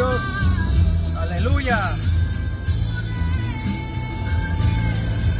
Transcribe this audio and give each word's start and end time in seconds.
Dios. 0.00 0.22
Aleluya. 1.20 1.78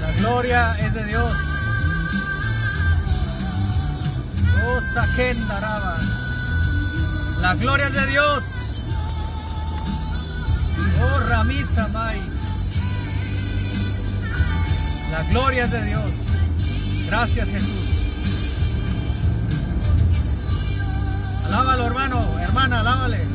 La 0.03 0.13
gloria 0.19 0.77
es 0.81 0.93
de 0.93 1.05
Dios. 1.05 1.33
Oh, 4.67 4.81
saquen. 4.93 5.49
La 7.41 7.55
gloria 7.55 7.87
es 7.87 7.95
de 7.95 8.07
Dios. 8.09 8.45
Oh, 11.01 11.19
Ramisa 11.31 11.89
Mai. 11.89 12.21
La 15.11 15.23
gloria 15.31 15.65
es 15.65 15.71
de 15.71 15.85
Dios. 15.85 16.13
Gracias 17.07 17.49
Jesús. 17.49 17.81
Alábalo 21.47 21.87
hermano, 21.87 22.39
hermana, 22.41 22.81
alábale. 22.81 23.30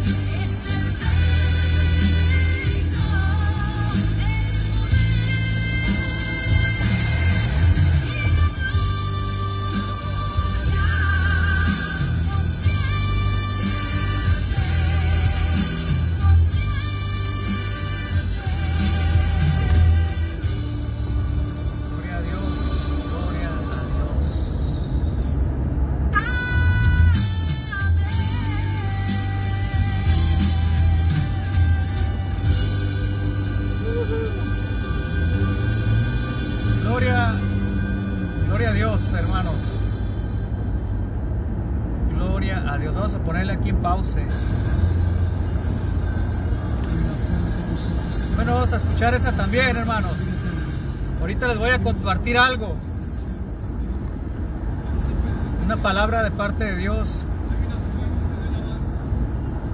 Ahorita 51.25 51.47
les 51.47 51.57
voy 51.57 51.71
a 51.71 51.79
compartir 51.79 52.37
algo. 52.37 52.75
Una 55.65 55.75
palabra 55.75 56.21
de 56.21 56.29
parte 56.29 56.65
de 56.65 56.75
Dios 56.75 57.23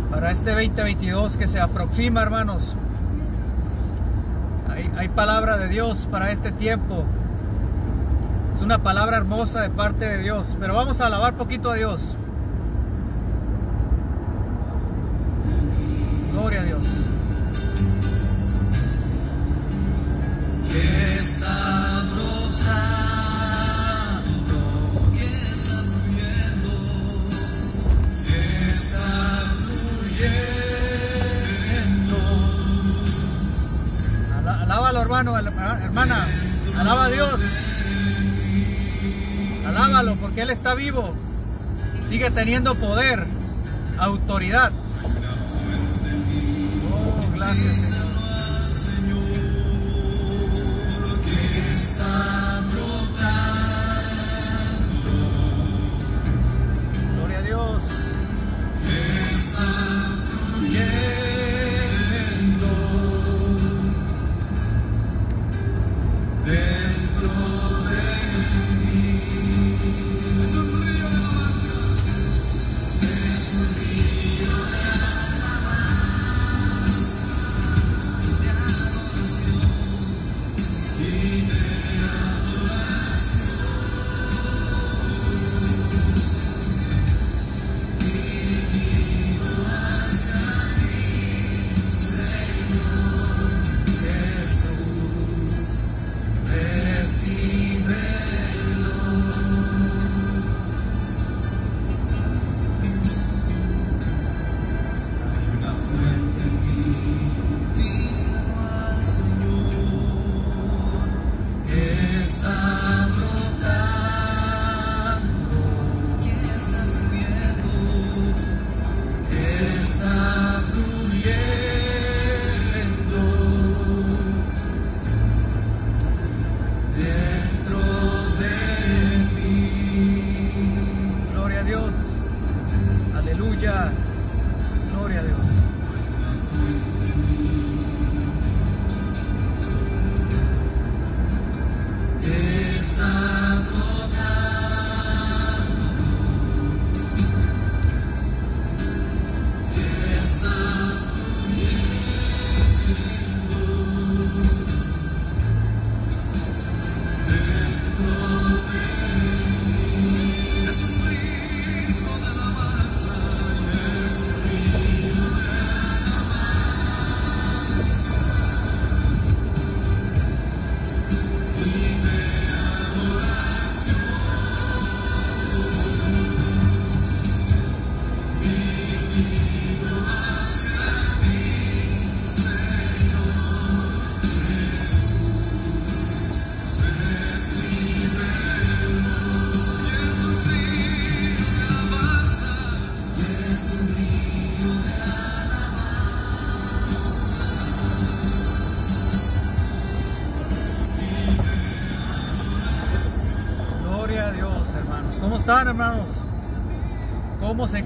para 0.09 0.31
este 0.31 0.51
2022 0.51 1.35
que 1.35 1.49
se 1.49 1.59
aproxima, 1.59 2.21
hermanos. 2.21 2.73
Hay, 4.69 4.89
hay 4.95 5.09
palabra 5.09 5.57
de 5.57 5.67
Dios 5.67 6.07
para 6.09 6.31
este 6.31 6.53
tiempo. 6.53 7.03
Es 8.55 8.61
una 8.61 8.77
palabra 8.77 9.17
hermosa 9.17 9.59
de 9.59 9.71
parte 9.71 10.05
de 10.05 10.19
Dios. 10.19 10.55
Pero 10.57 10.73
vamos 10.73 11.01
a 11.01 11.07
alabar 11.07 11.33
poquito 11.33 11.71
a 11.71 11.75
Dios. 11.75 12.15
hermano, 35.01 35.37
hermana. 35.37 36.27
Alaba 36.79 37.05
a 37.05 37.09
Dios. 37.09 37.41
Alábalo 39.67 40.15
porque 40.15 40.41
Él 40.41 40.49
está 40.49 40.73
vivo. 40.73 41.13
Sigue 42.09 42.31
teniendo 42.31 42.75
poder, 42.75 43.23
autoridad. 43.99 44.71
Oh, 46.91 47.35
gracias. 47.35 48.10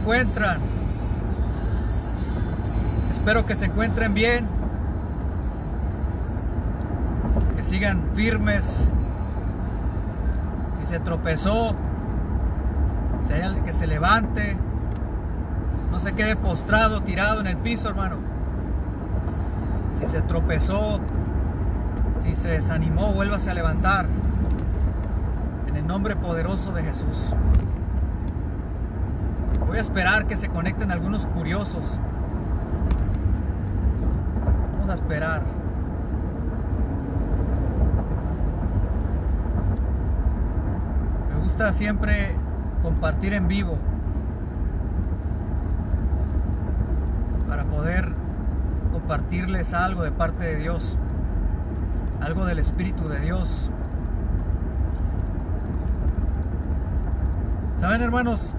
Encuentran? 0.05 0.59
Espero 3.11 3.43
que 3.47 3.55
se 3.55 3.65
encuentren 3.65 4.13
bien. 4.13 4.45
Que 7.57 7.65
sigan 7.65 8.03
firmes. 8.13 8.85
Si 10.77 10.85
se 10.85 10.99
tropezó, 10.99 11.75
que 13.65 13.73
se 13.73 13.87
levante, 13.87 14.55
no 15.91 15.99
se 15.99 16.13
quede 16.13 16.35
postrado, 16.35 17.01
tirado 17.01 17.41
en 17.41 17.47
el 17.47 17.57
piso, 17.57 17.89
hermano. 17.89 18.17
Si 19.97 20.05
se 20.05 20.21
tropezó, 20.21 20.99
si 22.19 22.35
se 22.35 22.49
desanimó, 22.49 23.11
vuélvase 23.11 23.49
a 23.49 23.55
levantar. 23.55 24.05
En 25.67 25.77
el 25.77 25.87
nombre 25.87 26.15
poderoso 26.15 26.71
de 26.73 26.83
Jesús. 26.83 27.33
Voy 29.67 29.77
a 29.77 29.81
esperar 29.81 30.27
que 30.27 30.37
se 30.37 30.47
conecten 30.47 30.91
algunos 30.91 31.25
curiosos. 31.25 31.99
Vamos 34.73 34.89
a 34.89 34.93
esperar. 34.93 35.43
Me 41.29 41.41
gusta 41.41 41.73
siempre 41.73 42.35
compartir 42.81 43.33
en 43.33 43.47
vivo 43.47 43.77
para 47.47 47.63
poder 47.63 48.11
compartirles 48.91 49.73
algo 49.73 50.03
de 50.03 50.11
parte 50.11 50.43
de 50.43 50.55
Dios, 50.57 50.97
algo 52.21 52.45
del 52.45 52.59
Espíritu 52.59 53.07
de 53.07 53.19
Dios. 53.19 53.69
Saben 57.79 58.01
hermanos, 58.01 58.54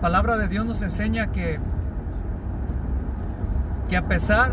palabra 0.00 0.36
de 0.36 0.48
Dios 0.48 0.64
nos 0.64 0.82
enseña 0.82 1.28
que, 1.28 1.58
que 3.88 3.96
a 3.96 4.06
pesar 4.08 4.52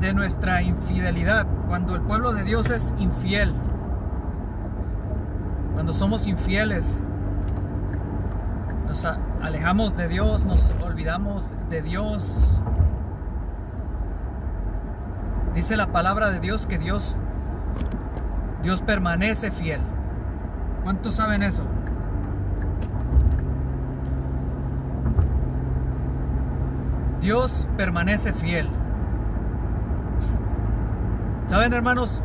de 0.00 0.14
nuestra 0.14 0.62
infidelidad, 0.62 1.46
cuando 1.66 1.94
el 1.94 2.02
pueblo 2.02 2.32
de 2.32 2.44
Dios 2.44 2.70
es 2.70 2.94
infiel, 2.98 3.52
cuando 5.74 5.92
somos 5.92 6.26
infieles, 6.26 7.08
nos 8.86 9.04
alejamos 9.04 9.96
de 9.96 10.08
Dios, 10.08 10.44
nos 10.44 10.72
olvidamos 10.82 11.52
de 11.68 11.82
Dios. 11.82 12.58
Dice 15.54 15.76
la 15.76 15.88
palabra 15.88 16.30
de 16.30 16.40
Dios 16.40 16.66
que 16.66 16.78
Dios 16.78 17.16
Dios 18.62 18.82
permanece 18.82 19.50
fiel. 19.50 19.80
¿Cuántos 20.82 21.14
saben 21.16 21.42
eso? 21.42 21.62
Dios 27.28 27.68
permanece 27.76 28.32
fiel. 28.32 28.70
¿Saben, 31.46 31.74
hermanos? 31.74 32.22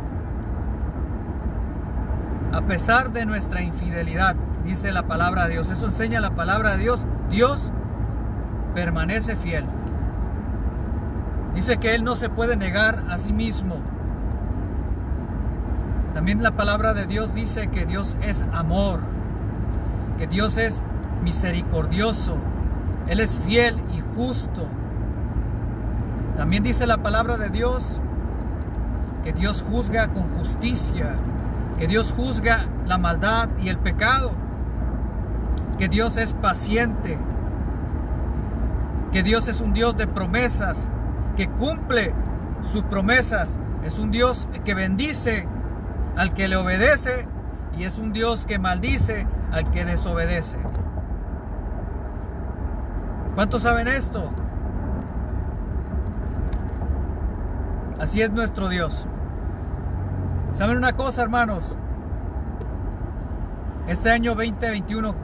A 2.54 2.62
pesar 2.62 3.12
de 3.12 3.26
nuestra 3.26 3.60
infidelidad, 3.60 4.34
dice 4.64 4.92
la 4.92 5.02
palabra 5.02 5.44
de 5.44 5.52
Dios, 5.52 5.70
eso 5.70 5.84
enseña 5.84 6.22
la 6.22 6.30
palabra 6.30 6.70
de 6.70 6.78
Dios, 6.78 7.04
Dios 7.28 7.70
permanece 8.74 9.36
fiel. 9.36 9.66
Dice 11.54 11.76
que 11.76 11.94
Él 11.94 12.02
no 12.02 12.16
se 12.16 12.30
puede 12.30 12.56
negar 12.56 13.04
a 13.10 13.18
sí 13.18 13.34
mismo. 13.34 13.76
También 16.14 16.42
la 16.42 16.52
palabra 16.52 16.94
de 16.94 17.04
Dios 17.04 17.34
dice 17.34 17.68
que 17.68 17.84
Dios 17.84 18.16
es 18.22 18.46
amor, 18.54 19.00
que 20.16 20.26
Dios 20.26 20.56
es 20.56 20.82
misericordioso, 21.22 22.38
Él 23.06 23.20
es 23.20 23.36
fiel 23.44 23.76
y 23.94 24.00
justo. 24.16 24.66
También 26.36 26.62
dice 26.62 26.86
la 26.86 26.98
palabra 26.98 27.36
de 27.36 27.48
Dios 27.48 28.00
que 29.22 29.32
Dios 29.32 29.64
juzga 29.70 30.08
con 30.08 30.28
justicia, 30.36 31.14
que 31.78 31.86
Dios 31.86 32.12
juzga 32.16 32.66
la 32.86 32.98
maldad 32.98 33.48
y 33.62 33.68
el 33.68 33.78
pecado, 33.78 34.32
que 35.78 35.88
Dios 35.88 36.16
es 36.16 36.32
paciente, 36.32 37.16
que 39.12 39.22
Dios 39.22 39.48
es 39.48 39.60
un 39.60 39.72
Dios 39.72 39.96
de 39.96 40.06
promesas, 40.06 40.90
que 41.36 41.48
cumple 41.48 42.12
sus 42.62 42.82
promesas, 42.84 43.58
es 43.84 43.98
un 43.98 44.10
Dios 44.10 44.48
que 44.64 44.74
bendice 44.74 45.46
al 46.16 46.34
que 46.34 46.48
le 46.48 46.56
obedece 46.56 47.26
y 47.78 47.84
es 47.84 47.98
un 47.98 48.12
Dios 48.12 48.44
que 48.44 48.58
maldice 48.58 49.26
al 49.52 49.70
que 49.70 49.84
desobedece. 49.84 50.58
¿Cuántos 53.34 53.62
saben 53.62 53.88
esto? 53.88 54.30
Así 57.98 58.20
es 58.20 58.32
nuestro 58.32 58.68
Dios. 58.68 59.06
¿Saben 60.52 60.76
una 60.76 60.94
cosa, 60.94 61.22
hermanos? 61.22 61.76
Este 63.86 64.10
año 64.10 64.34
2021, 64.34 65.14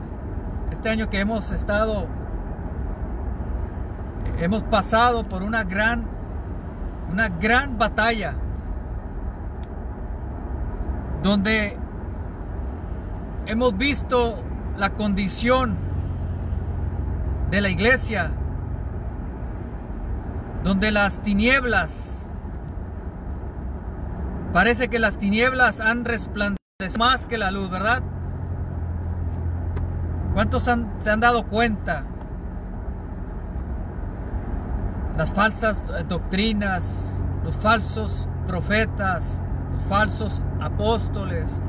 este 0.71 0.89
año 0.89 1.09
que 1.09 1.19
hemos 1.19 1.51
estado, 1.51 2.07
hemos 4.39 4.63
pasado 4.63 5.23
por 5.23 5.43
una 5.43 5.65
gran, 5.65 6.05
una 7.11 7.27
gran 7.27 7.77
batalla, 7.77 8.35
donde 11.23 11.77
hemos 13.47 13.77
visto 13.77 14.37
la 14.77 14.91
condición 14.91 15.75
de 17.49 17.59
la 17.59 17.69
iglesia, 17.69 18.31
donde 20.63 20.91
las 20.91 21.21
tinieblas 21.21 22.20
Parece 24.53 24.89
que 24.89 24.99
las 24.99 25.17
tinieblas 25.17 25.79
han 25.79 26.03
resplandecido 26.03 26.61
más 26.97 27.25
que 27.25 27.37
la 27.37 27.51
luz, 27.51 27.69
¿verdad? 27.69 28.03
¿Cuántos 30.33 30.63
se 30.63 31.11
han 31.11 31.19
dado 31.19 31.47
cuenta? 31.47 32.03
Las 35.17 35.31
falsas 35.31 35.85
eh, 35.97 36.03
doctrinas, 36.07 37.21
los 37.43 37.55
falsos 37.55 38.27
profetas, 38.47 39.41
los 39.73 39.83
falsos 39.83 40.41
apóstoles, 40.59 41.61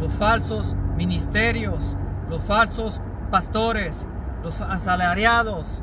los 0.00 0.12
falsos 0.14 0.74
ministerios, 0.96 1.96
los 2.28 2.42
falsos 2.42 3.00
pastores, 3.30 4.08
los 4.42 4.60
asalariados, 4.60 5.82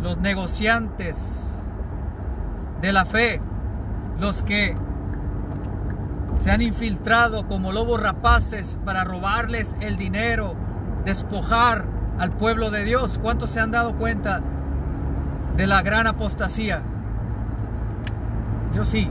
los 0.00 0.18
negociantes 0.18 1.62
de 2.80 2.92
la 2.92 3.04
fe, 3.04 3.40
los 4.18 4.42
que 4.42 4.74
se 6.40 6.50
han 6.50 6.62
infiltrado 6.62 7.46
como 7.46 7.70
lobos 7.70 8.00
rapaces 8.02 8.78
para 8.84 9.04
robarles 9.04 9.76
el 9.80 9.96
dinero, 9.96 10.54
despojar 11.04 11.84
al 12.18 12.30
pueblo 12.30 12.70
de 12.70 12.84
Dios. 12.84 13.18
¿Cuántos 13.18 13.50
se 13.50 13.60
han 13.60 13.70
dado 13.70 13.94
cuenta 13.96 14.40
de 15.56 15.66
la 15.66 15.82
gran 15.82 16.06
apostasía? 16.06 16.80
Yo 18.74 18.84
sí. 18.84 19.10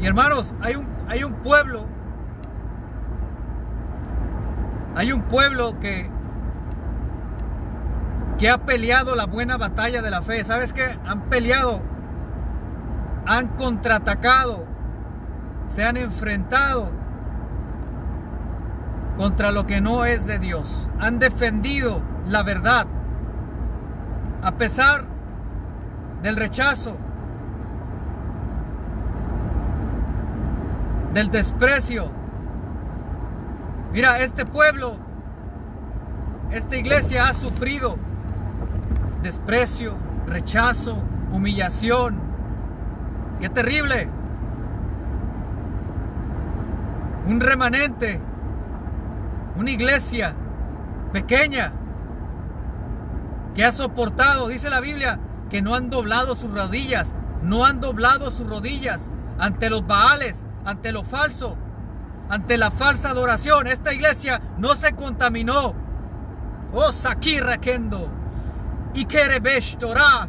Y 0.00 0.06
hermanos, 0.06 0.54
hay 0.60 0.76
un, 0.76 0.88
hay 1.08 1.24
un 1.24 1.34
pueblo, 1.34 1.84
hay 4.94 5.12
un 5.12 5.22
pueblo 5.22 5.78
que, 5.80 6.10
que 8.38 8.50
ha 8.50 8.58
peleado 8.58 9.14
la 9.14 9.26
buena 9.26 9.56
batalla 9.56 10.02
de 10.02 10.10
la 10.10 10.20
fe. 10.20 10.44
¿Sabes 10.44 10.72
qué? 10.72 10.98
Han 11.06 11.22
peleado, 11.28 11.80
han 13.26 13.48
contraatacado, 13.48 14.69
se 15.70 15.84
han 15.84 15.96
enfrentado 15.96 16.90
contra 19.16 19.50
lo 19.52 19.66
que 19.66 19.80
no 19.80 20.04
es 20.04 20.26
de 20.26 20.38
Dios. 20.38 20.88
Han 20.98 21.18
defendido 21.18 22.00
la 22.26 22.42
verdad 22.42 22.86
a 24.42 24.52
pesar 24.52 25.04
del 26.22 26.36
rechazo, 26.36 26.96
del 31.12 31.30
desprecio. 31.30 32.10
Mira, 33.92 34.20
este 34.20 34.44
pueblo, 34.46 34.96
esta 36.50 36.76
iglesia 36.76 37.28
ha 37.28 37.34
sufrido 37.34 37.96
desprecio, 39.22 39.94
rechazo, 40.26 40.98
humillación. 41.32 42.18
Qué 43.40 43.48
terrible. 43.48 44.08
Un 47.26 47.40
remanente, 47.40 48.20
una 49.56 49.70
iglesia 49.70 50.34
pequeña 51.12 51.72
que 53.54 53.64
ha 53.64 53.72
soportado, 53.72 54.48
dice 54.48 54.70
la 54.70 54.80
Biblia, 54.80 55.18
que 55.50 55.60
no 55.60 55.74
han 55.74 55.90
doblado 55.90 56.36
sus 56.36 56.52
rodillas, 56.52 57.14
no 57.42 57.64
han 57.64 57.80
doblado 57.80 58.30
sus 58.30 58.48
rodillas 58.48 59.10
ante 59.38 59.70
los 59.70 59.86
baales, 59.86 60.46
ante 60.64 60.92
lo 60.92 61.02
falso, 61.02 61.56
ante 62.28 62.56
la 62.56 62.70
falsa 62.70 63.10
adoración. 63.10 63.66
Esta 63.66 63.92
iglesia 63.92 64.40
no 64.58 64.76
se 64.76 64.92
contaminó. 64.92 65.74
Oh, 66.72 66.92
Sakira 66.92 67.58
Kendo. 67.58 68.08
Y 68.94 69.06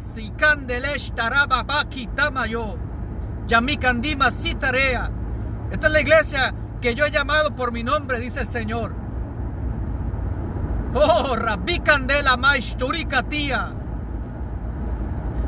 si 0.00 0.30
Kandelesh 0.30 1.12
Tarababaki 1.12 2.08
Tamayo. 2.08 2.76
Yamikandima 3.46 4.30
Sitarea. 4.30 5.10
Esta 5.70 5.86
es 5.86 5.92
la 5.92 6.00
iglesia 6.00 6.54
que 6.82 6.94
yo 6.96 7.06
he 7.06 7.10
llamado 7.10 7.54
por 7.54 7.72
mi 7.72 7.84
nombre, 7.84 8.18
dice 8.18 8.40
el 8.40 8.46
Señor. 8.46 8.92
Oh, 10.92 11.34
Rabbi 11.36 11.78
Candela 11.78 12.36
Maishturika 12.36 13.22
tía. 13.22 13.72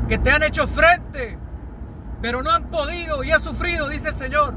Que 0.07 0.17
te 0.17 0.31
han 0.31 0.43
hecho 0.43 0.65
frente, 0.65 1.37
pero 2.21 2.41
no 2.41 2.49
han 2.49 2.63
podido 2.71 3.23
y 3.23 3.31
has 3.31 3.43
sufrido, 3.43 3.89
dice 3.89 4.09
el 4.09 4.15
Señor. 4.15 4.53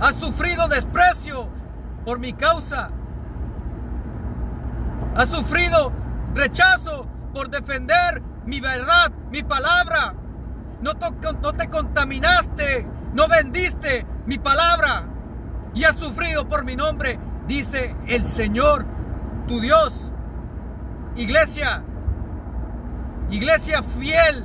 Has 0.00 0.16
sufrido 0.16 0.66
desprecio 0.68 1.48
por 2.04 2.18
mi 2.18 2.32
causa. 2.32 2.90
Has 5.14 5.28
sufrido 5.28 5.92
rechazo 6.34 7.06
por 7.32 7.50
defender 7.50 8.20
mi 8.46 8.60
verdad, 8.60 9.12
mi 9.30 9.44
palabra. 9.44 10.14
No 10.82 10.94
te, 10.96 11.06
no 11.40 11.52
te 11.52 11.68
contaminaste, 11.68 12.86
no 13.14 13.28
vendiste 13.28 14.04
mi 14.26 14.38
palabra 14.38 15.09
y 15.74 15.84
has 15.84 15.96
sufrido 15.96 16.48
por 16.48 16.64
mi 16.64 16.76
nombre, 16.76 17.18
dice 17.46 17.94
el 18.06 18.24
Señor, 18.24 18.84
tu 19.46 19.60
Dios. 19.60 20.12
Iglesia, 21.16 21.82
iglesia 23.30 23.82
fiel 23.82 24.44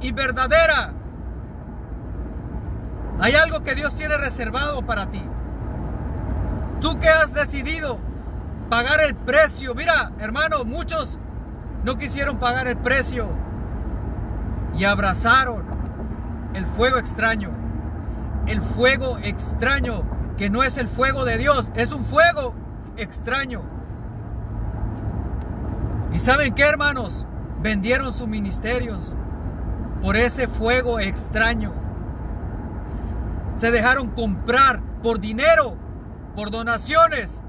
y 0.00 0.12
verdadera. 0.12 0.92
Hay 3.20 3.34
algo 3.34 3.62
que 3.62 3.74
Dios 3.74 3.94
tiene 3.94 4.16
reservado 4.16 4.82
para 4.82 5.06
ti. 5.10 5.22
Tú 6.80 6.98
que 6.98 7.08
has 7.08 7.32
decidido 7.32 7.98
pagar 8.68 9.00
el 9.00 9.14
precio. 9.14 9.74
Mira, 9.74 10.12
hermano, 10.18 10.64
muchos 10.64 11.18
no 11.84 11.96
quisieron 11.96 12.38
pagar 12.38 12.66
el 12.66 12.76
precio 12.76 13.28
y 14.76 14.84
abrazaron 14.84 15.64
el 16.54 16.66
fuego 16.66 16.98
extraño. 16.98 17.50
El 18.46 18.60
fuego 18.60 19.18
extraño 19.18 20.02
que 20.42 20.50
no 20.50 20.64
es 20.64 20.76
el 20.76 20.88
fuego 20.88 21.24
de 21.24 21.38
Dios, 21.38 21.70
es 21.76 21.92
un 21.92 22.04
fuego 22.04 22.52
extraño. 22.96 23.62
¿Y 26.12 26.18
saben 26.18 26.52
qué, 26.52 26.64
hermanos? 26.64 27.24
Vendieron 27.60 28.12
sus 28.12 28.26
ministerios 28.26 29.14
por 30.02 30.16
ese 30.16 30.48
fuego 30.48 30.98
extraño. 30.98 31.72
Se 33.54 33.70
dejaron 33.70 34.08
comprar 34.08 34.80
por 35.00 35.20
dinero, 35.20 35.76
por 36.34 36.50
donaciones, 36.50 37.40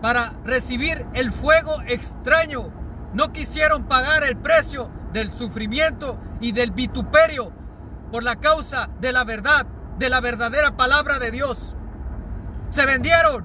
para 0.00 0.32
recibir 0.44 1.04
el 1.12 1.30
fuego 1.30 1.82
extraño. 1.86 2.70
No 3.12 3.34
quisieron 3.34 3.84
pagar 3.84 4.24
el 4.24 4.38
precio 4.38 4.88
del 5.12 5.30
sufrimiento 5.30 6.16
y 6.40 6.52
del 6.52 6.70
vituperio 6.70 7.52
por 8.10 8.22
la 8.22 8.36
causa 8.36 8.88
de 8.98 9.12
la 9.12 9.24
verdad, 9.24 9.66
de 9.98 10.08
la 10.08 10.20
verdadera 10.20 10.76
palabra 10.76 11.18
de 11.18 11.30
Dios. 11.30 11.74
Se 12.70 12.86
vendieron. 12.86 13.44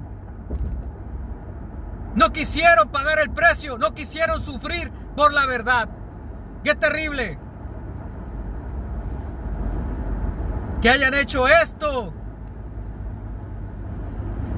No 2.15 2.33
quisieron 2.33 2.89
pagar 2.89 3.19
el 3.19 3.29
precio, 3.31 3.77
no 3.77 3.93
quisieron 3.93 4.41
sufrir 4.41 4.91
por 5.15 5.33
la 5.33 5.45
verdad. 5.45 5.89
Qué 6.63 6.75
terrible. 6.75 7.39
Que 10.81 10.89
hayan 10.89 11.13
hecho 11.13 11.47
esto. 11.47 12.13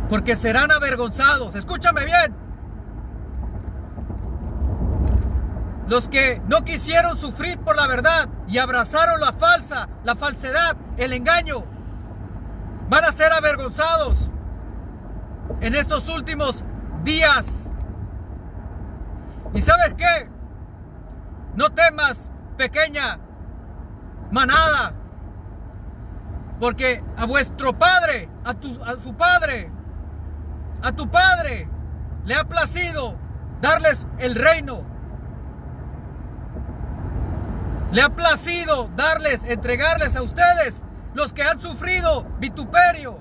Porque 0.09 0.35
serán 0.35 0.71
avergonzados. 0.71 1.55
Escúchame 1.55 2.05
bien. 2.05 2.43
los 5.87 6.09
que 6.09 6.41
no 6.47 6.63
quisieron 6.63 7.17
sufrir 7.17 7.59
por 7.59 7.75
la 7.75 7.87
verdad 7.87 8.29
y 8.47 8.57
abrazaron 8.57 9.19
la 9.19 9.33
falsa, 9.33 9.89
la 10.03 10.15
falsedad, 10.15 10.75
el 10.97 11.13
engaño, 11.13 11.65
van 12.93 13.05
a 13.05 13.11
ser 13.11 13.33
avergonzados 13.33 14.29
en 15.61 15.73
estos 15.73 16.07
últimos 16.09 16.63
días. 17.03 17.67
¿Y 19.55 19.61
sabes 19.61 19.95
qué? 19.95 20.29
No 21.55 21.71
temas, 21.71 22.31
pequeña 22.55 23.17
manada, 24.29 24.93
porque 26.59 27.03
a 27.17 27.25
vuestro 27.25 27.73
padre, 27.73 28.29
a, 28.45 28.51
a 28.51 28.97
su 28.97 29.15
padre, 29.15 29.71
a 30.83 30.91
tu 30.91 31.09
padre, 31.09 31.67
le 32.25 32.35
ha 32.35 32.43
placido 32.43 33.15
darles 33.59 34.07
el 34.19 34.35
reino. 34.35 34.83
Le 37.91 38.03
ha 38.03 38.09
placido 38.09 38.87
darles, 38.95 39.43
entregarles 39.45 40.15
a 40.15 40.21
ustedes, 40.21 40.83
los 41.13 41.33
que 41.33 41.43
han 41.43 41.59
sufrido 41.59 42.25
vituperio, 42.39 43.19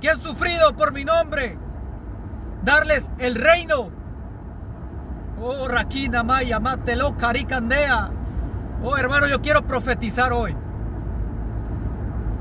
que 0.00 0.10
han 0.10 0.20
sufrido 0.20 0.74
por 0.74 0.92
mi 0.92 1.04
nombre, 1.04 1.58
darles 2.62 3.10
el 3.18 3.34
reino. 3.34 3.90
Oh, 5.40 5.68
Raquina 5.68 6.22
Maya, 6.22 6.60
Matelo, 6.60 7.16
Caricandea. 7.16 8.10
Oh, 8.82 8.96
hermano, 8.96 9.26
yo 9.26 9.40
quiero 9.40 9.66
profetizar 9.66 10.32
hoy. 10.32 10.56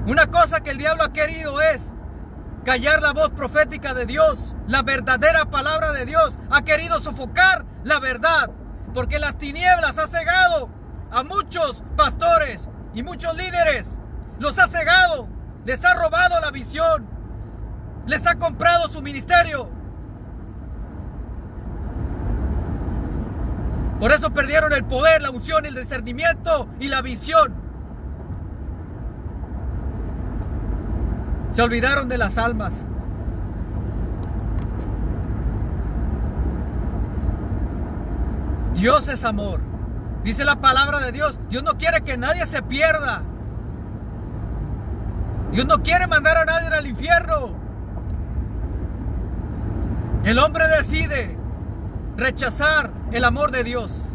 Una 0.06 0.28
cosa 0.28 0.62
que 0.62 0.72
el 0.72 0.78
diablo 0.78 1.04
ha 1.04 1.14
querido 1.14 1.62
es 1.62 1.94
callar 2.66 3.02
la 3.02 3.14
voz 3.14 3.32
profética 3.32 3.94
de 3.94 4.06
Dios, 4.06 4.56
la 4.68 4.82
verdadera 4.82 5.46
palabra 5.46 5.92
de 5.92 6.06
Dios. 6.06 6.38
Ha 6.50 6.64
querido 6.64 7.00
sofocar 7.00 7.66
la 7.84 8.00
verdad, 8.00 8.52
porque 8.94 9.20
las 9.20 9.38
tinieblas 9.38 9.98
ha 9.98 10.08
cegado 10.08 10.70
a 11.12 11.24
muchos 11.24 11.84
pastores 11.96 12.70
y 12.94 13.04
muchos 13.04 13.36
líderes. 13.36 14.00
Los 14.40 14.60
ha 14.60 14.68
cegado, 14.68 15.28
les 15.66 15.84
ha 15.86 15.94
robado 15.94 16.40
la 16.40 16.52
visión, 16.52 17.06
les 18.06 18.26
ha 18.28 18.36
comprado 18.36 18.88
su 18.88 19.02
ministerio. 19.02 19.70
Por 24.00 24.12
eso 24.12 24.32
perdieron 24.32 24.74
el 24.74 24.84
poder, 24.84 25.22
la 25.22 25.30
unción, 25.30 25.66
el 25.66 25.76
discernimiento 25.76 26.68
y 26.80 26.90
la 26.90 27.02
visión. 27.02 27.54
Se 31.52 31.62
olvidaron 31.62 32.10
de 32.10 32.18
las 32.18 32.38
almas. 32.38 32.86
Dios 38.74 39.08
es 39.08 39.24
amor. 39.24 39.73
Dice 40.24 40.46
la 40.46 40.56
palabra 40.56 41.00
de 41.00 41.12
Dios. 41.12 41.40
Dios 41.50 41.64
no 41.64 41.78
quiere 41.78 42.02
que 42.02 42.18
nadie 42.18 42.46
se 42.46 42.62
pierda. 42.62 43.24
Dios 45.52 45.66
no 45.66 45.84
quiere 45.84 46.08
mandar 46.08 46.38
a 46.38 46.46
nadie 46.46 46.68
al 46.68 46.88
infierno. 46.88 47.52
El 50.24 50.40
hombre 50.40 50.68
decide 50.68 51.38
rechazar 52.16 52.92
el 53.12 53.26
amor 53.26 53.52
de 53.52 53.64
Dios. 53.64 54.10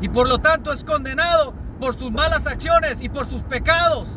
Y 0.00 0.08
por 0.08 0.28
lo 0.28 0.38
tanto 0.38 0.72
es 0.72 0.84
condenado 0.84 1.52
por 1.80 1.94
sus 1.94 2.12
malas 2.12 2.46
acciones 2.46 3.00
y 3.02 3.08
por 3.08 3.26
sus 3.26 3.42
pecados. 3.42 4.14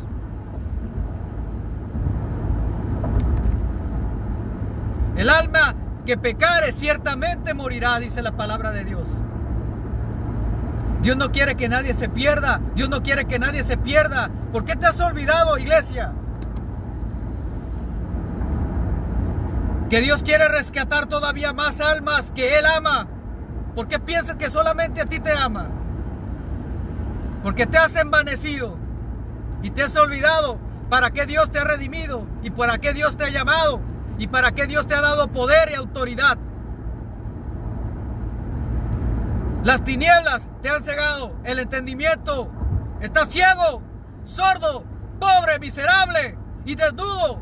El 5.16 5.28
alma 5.28 5.74
que 6.06 6.16
pecare 6.16 6.72
ciertamente 6.72 7.52
morirá, 7.52 7.98
dice 7.98 8.22
la 8.22 8.32
palabra 8.32 8.70
de 8.70 8.84
Dios. 8.84 9.08
Dios 11.02 11.16
no 11.16 11.32
quiere 11.32 11.56
que 11.56 11.68
nadie 11.68 11.94
se 11.94 12.08
pierda. 12.08 12.60
Dios 12.76 12.88
no 12.88 13.02
quiere 13.02 13.24
que 13.24 13.38
nadie 13.38 13.64
se 13.64 13.76
pierda. 13.76 14.30
¿Por 14.52 14.64
qué 14.64 14.76
te 14.76 14.86
has 14.86 15.00
olvidado, 15.00 15.58
iglesia? 15.58 16.12
Que 19.90 20.00
Dios 20.00 20.22
quiere 20.22 20.48
rescatar 20.48 21.06
todavía 21.06 21.52
más 21.52 21.80
almas 21.80 22.30
que 22.30 22.56
Él 22.56 22.64
ama. 22.66 23.08
¿Por 23.74 23.88
qué 23.88 23.98
piensas 23.98 24.36
que 24.36 24.48
solamente 24.48 25.00
a 25.00 25.06
ti 25.06 25.18
te 25.18 25.32
ama? 25.32 25.66
Porque 27.42 27.66
te 27.66 27.78
has 27.78 27.96
envanecido 27.96 28.76
y 29.62 29.70
te 29.70 29.82
has 29.82 29.96
olvidado 29.96 30.56
para 30.88 31.10
qué 31.10 31.26
Dios 31.26 31.50
te 31.50 31.58
ha 31.58 31.64
redimido 31.64 32.26
y 32.42 32.50
para 32.50 32.78
qué 32.78 32.92
Dios 32.92 33.16
te 33.16 33.24
ha 33.24 33.30
llamado 33.30 33.80
y 34.18 34.28
para 34.28 34.52
qué 34.52 34.66
Dios 34.66 34.86
te 34.86 34.94
ha 34.94 35.00
dado 35.00 35.28
poder 35.28 35.70
y 35.72 35.74
autoridad. 35.74 36.38
Las 39.62 39.84
tinieblas 39.84 40.48
te 40.60 40.70
han 40.70 40.82
cegado 40.82 41.32
el 41.44 41.60
entendimiento. 41.60 42.50
Estás 43.00 43.28
ciego, 43.28 43.80
sordo, 44.24 44.84
pobre, 45.20 45.58
miserable 45.60 46.36
y 46.64 46.74
desnudo. 46.74 47.38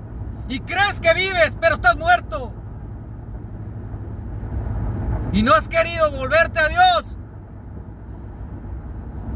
Y 0.48 0.61
crees 0.61 1.00
que 1.00 1.14
vives, 1.14 1.56
pero 1.59 1.76
estás 1.76 1.96
muerto. 1.96 2.52
Y 5.33 5.42
no 5.42 5.54
has 5.54 5.68
querido 5.68 6.11
volverte 6.11 6.59
a 6.59 6.68
Dios 6.68 7.16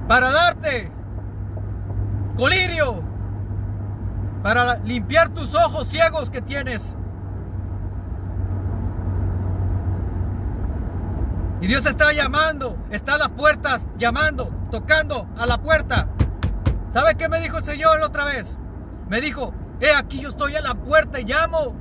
para 0.07 0.31
darte 0.31 0.93
colirio, 2.37 3.03
para 4.43 4.77
limpiar 4.79 5.31
tus 5.31 5.55
ojos 5.55 5.89
ciegos 5.89 6.31
que 6.31 6.43
tienes. 6.43 6.95
Y 11.65 11.67
Dios 11.67 11.87
está 11.87 12.13
llamando, 12.13 12.77
está 12.91 13.15
a 13.15 13.17
las 13.17 13.31
puertas, 13.31 13.87
llamando, 13.97 14.53
tocando 14.71 15.27
a 15.39 15.47
la 15.47 15.63
puerta. 15.63 16.09
¿Sabe 16.91 17.15
qué 17.15 17.27
me 17.27 17.41
dijo 17.41 17.57
el 17.57 17.65
Señor 17.65 18.03
otra 18.03 18.27
vez? 18.27 18.59
Me 19.09 19.23
dijo, 19.23 19.55
he 19.81 19.91
aquí 19.91 20.21
yo 20.21 20.29
estoy 20.29 20.57
a 20.57 20.61
la 20.61 20.75
puerta 20.75 21.21
y 21.21 21.25
llamo. 21.25 21.75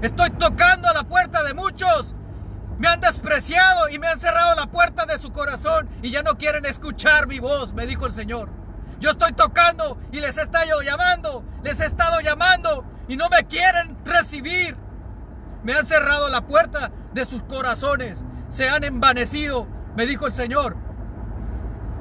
Estoy 0.00 0.30
tocando 0.30 0.88
a 0.88 0.94
la 0.94 1.04
puerta 1.04 1.42
de 1.42 1.52
muchos. 1.52 2.14
Me 2.78 2.88
han 2.88 3.02
despreciado 3.02 3.90
y 3.90 3.98
me 3.98 4.06
han 4.06 4.18
cerrado 4.18 4.54
la 4.54 4.66
puerta 4.66 5.04
de 5.04 5.18
su 5.18 5.30
corazón 5.30 5.86
y 6.00 6.10
ya 6.10 6.22
no 6.22 6.38
quieren 6.38 6.64
escuchar 6.64 7.26
mi 7.26 7.40
voz, 7.40 7.74
me 7.74 7.84
dijo 7.84 8.06
el 8.06 8.12
Señor. 8.12 8.48
Yo 8.98 9.10
estoy 9.10 9.34
tocando 9.34 9.98
y 10.10 10.20
les 10.20 10.38
he 10.38 10.42
estado 10.42 10.80
llamando, 10.80 11.44
les 11.62 11.78
he 11.80 11.84
estado 11.84 12.22
llamando 12.22 12.82
y 13.08 13.16
no 13.18 13.28
me 13.28 13.44
quieren 13.44 13.98
recibir. 14.06 14.74
Me 15.64 15.74
han 15.74 15.84
cerrado 15.84 16.30
la 16.30 16.46
puerta 16.46 16.90
de 17.12 17.26
sus 17.26 17.42
corazones, 17.42 18.24
se 18.48 18.68
han 18.68 18.84
envanecido, 18.84 19.66
me 19.96 20.06
dijo 20.06 20.26
el 20.26 20.32
Señor. 20.32 20.76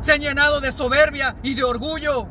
Se 0.02 0.14
han 0.14 0.22
llenado 0.22 0.60
de 0.62 0.72
soberbia 0.72 1.36
y 1.44 1.56
de 1.56 1.64
orgullo, 1.64 2.28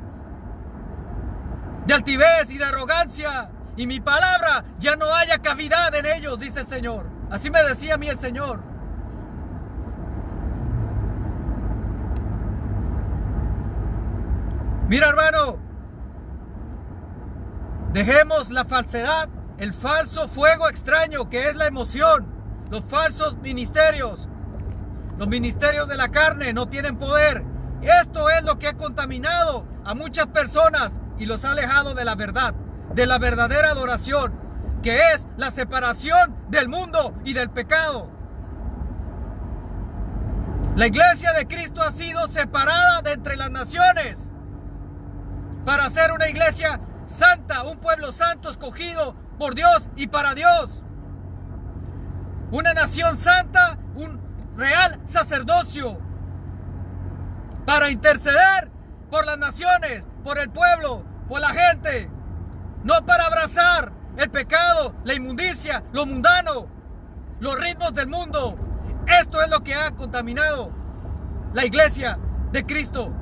de 1.86 1.94
altivez 1.94 2.50
y 2.50 2.58
de 2.58 2.64
arrogancia. 2.64 3.50
Y 3.76 3.86
mi 3.86 4.00
palabra 4.00 4.64
ya 4.78 4.96
no 4.96 5.12
haya 5.14 5.38
cavidad 5.38 5.94
en 5.94 6.06
ellos, 6.06 6.38
dice 6.38 6.60
el 6.60 6.66
Señor. 6.66 7.06
Así 7.30 7.50
me 7.50 7.62
decía 7.62 7.94
a 7.94 7.98
mí 7.98 8.08
el 8.08 8.18
Señor. 8.18 8.62
Mira 14.88 15.08
hermano, 15.08 15.58
dejemos 17.92 18.50
la 18.50 18.64
falsedad, 18.64 19.28
el 19.58 19.74
falso 19.74 20.28
fuego 20.28 20.68
extraño 20.68 21.28
que 21.28 21.48
es 21.48 21.56
la 21.56 21.66
emoción, 21.66 22.35
los 22.70 22.84
falsos 22.84 23.36
ministerios. 23.38 24.28
Los 25.18 25.28
ministerios 25.28 25.88
de 25.88 25.96
la 25.96 26.10
carne 26.10 26.52
no 26.52 26.68
tienen 26.68 26.98
poder. 26.98 27.44
Esto 27.82 28.28
es 28.30 28.42
lo 28.42 28.58
que 28.58 28.68
ha 28.68 28.76
contaminado 28.76 29.66
a 29.84 29.94
muchas 29.94 30.26
personas 30.26 31.00
y 31.18 31.26
los 31.26 31.44
ha 31.44 31.52
alejado 31.52 31.94
de 31.94 32.04
la 32.04 32.14
verdad, 32.14 32.54
de 32.94 33.06
la 33.06 33.18
verdadera 33.18 33.70
adoración, 33.70 34.34
que 34.82 35.12
es 35.12 35.26
la 35.36 35.50
separación 35.50 36.36
del 36.48 36.68
mundo 36.68 37.14
y 37.24 37.32
del 37.32 37.50
pecado. 37.50 38.10
La 40.74 40.86
iglesia 40.86 41.32
de 41.32 41.46
Cristo 41.46 41.82
ha 41.82 41.90
sido 41.90 42.26
separada 42.28 43.00
de 43.00 43.12
entre 43.12 43.36
las 43.36 43.50
naciones 43.50 44.30
para 45.64 45.88
ser 45.88 46.12
una 46.12 46.28
iglesia 46.28 46.80
santa, 47.06 47.62
un 47.62 47.78
pueblo 47.78 48.12
santo 48.12 48.50
escogido 48.50 49.14
por 49.38 49.54
Dios 49.54 49.88
y 49.96 50.08
para 50.08 50.34
Dios. 50.34 50.82
Una 52.50 52.74
nación 52.74 53.16
santa, 53.16 53.78
un 53.96 54.20
real 54.56 55.00
sacerdocio 55.06 55.98
para 57.64 57.90
interceder 57.90 58.70
por 59.10 59.26
las 59.26 59.38
naciones, 59.38 60.06
por 60.22 60.38
el 60.38 60.48
pueblo, 60.50 61.02
por 61.28 61.40
la 61.40 61.48
gente, 61.48 62.08
no 62.84 63.04
para 63.04 63.26
abrazar 63.26 63.92
el 64.16 64.30
pecado, 64.30 64.94
la 65.04 65.14
inmundicia, 65.14 65.82
lo 65.92 66.06
mundano, 66.06 66.68
los 67.40 67.58
ritmos 67.58 67.92
del 67.94 68.06
mundo. 68.06 68.56
Esto 69.06 69.42
es 69.42 69.50
lo 69.50 69.60
que 69.60 69.74
ha 69.74 69.90
contaminado 69.90 70.70
la 71.52 71.64
iglesia 71.64 72.18
de 72.52 72.64
Cristo. 72.64 73.12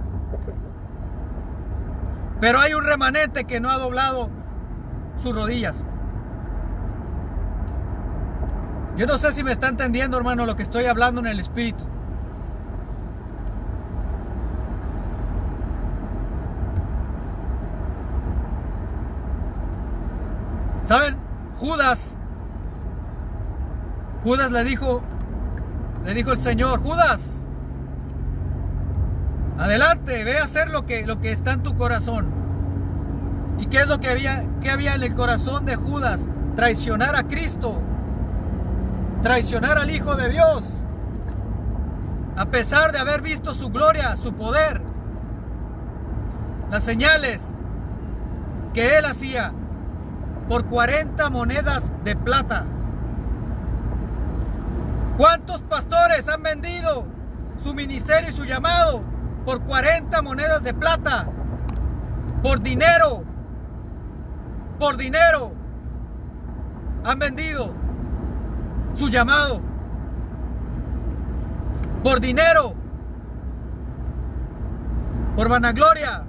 Pero 2.40 2.60
hay 2.60 2.74
un 2.74 2.84
remanente 2.84 3.44
que 3.44 3.60
no 3.60 3.70
ha 3.70 3.78
doblado 3.78 4.28
sus 5.16 5.34
rodillas. 5.34 5.82
Yo 8.96 9.06
no 9.06 9.18
sé 9.18 9.32
si 9.32 9.42
me 9.42 9.50
está 9.50 9.68
entendiendo, 9.68 10.16
hermano, 10.16 10.46
lo 10.46 10.54
que 10.54 10.62
estoy 10.62 10.86
hablando 10.86 11.20
en 11.20 11.26
el 11.26 11.40
Espíritu. 11.40 11.84
¿Saben? 20.84 21.16
Judas. 21.58 22.18
Judas 24.22 24.52
le 24.52 24.64
dijo, 24.64 25.02
le 26.04 26.14
dijo 26.14 26.32
el 26.32 26.38
Señor, 26.38 26.80
Judas, 26.80 27.44
adelante, 29.58 30.24
ve 30.24 30.38
a 30.38 30.44
hacer 30.44 30.70
lo 30.70 30.86
que, 30.86 31.04
lo 31.04 31.20
que 31.20 31.32
está 31.32 31.52
en 31.52 31.62
tu 31.62 31.76
corazón. 31.76 32.26
¿Y 33.58 33.66
qué 33.66 33.78
es 33.78 33.88
lo 33.88 33.98
que 33.98 34.08
había, 34.08 34.44
qué 34.62 34.70
había 34.70 34.94
en 34.94 35.02
el 35.02 35.14
corazón 35.14 35.64
de 35.64 35.76
Judas? 35.76 36.28
Traicionar 36.54 37.16
a 37.16 37.24
Cristo, 37.24 37.80
traicionar 39.24 39.78
al 39.78 39.90
Hijo 39.90 40.16
de 40.16 40.28
Dios, 40.28 40.82
a 42.36 42.44
pesar 42.44 42.92
de 42.92 42.98
haber 42.98 43.22
visto 43.22 43.54
su 43.54 43.70
gloria, 43.70 44.18
su 44.18 44.34
poder, 44.34 44.82
las 46.70 46.82
señales 46.82 47.54
que 48.74 48.98
él 48.98 49.06
hacía 49.06 49.50
por 50.46 50.66
40 50.66 51.30
monedas 51.30 51.90
de 52.04 52.14
plata. 52.14 52.66
¿Cuántos 55.16 55.62
pastores 55.62 56.28
han 56.28 56.42
vendido 56.42 57.06
su 57.62 57.72
ministerio 57.72 58.28
y 58.28 58.32
su 58.32 58.44
llamado 58.44 59.00
por 59.46 59.62
40 59.62 60.20
monedas 60.20 60.62
de 60.62 60.74
plata? 60.74 61.28
Por 62.42 62.60
dinero. 62.60 63.24
Por 64.78 64.98
dinero. 64.98 65.52
Han 67.04 67.18
vendido 67.18 67.83
su 68.94 69.08
llamado. 69.08 69.60
Por 72.02 72.20
dinero. 72.20 72.74
Por 75.36 75.48
vanagloria. 75.48 76.22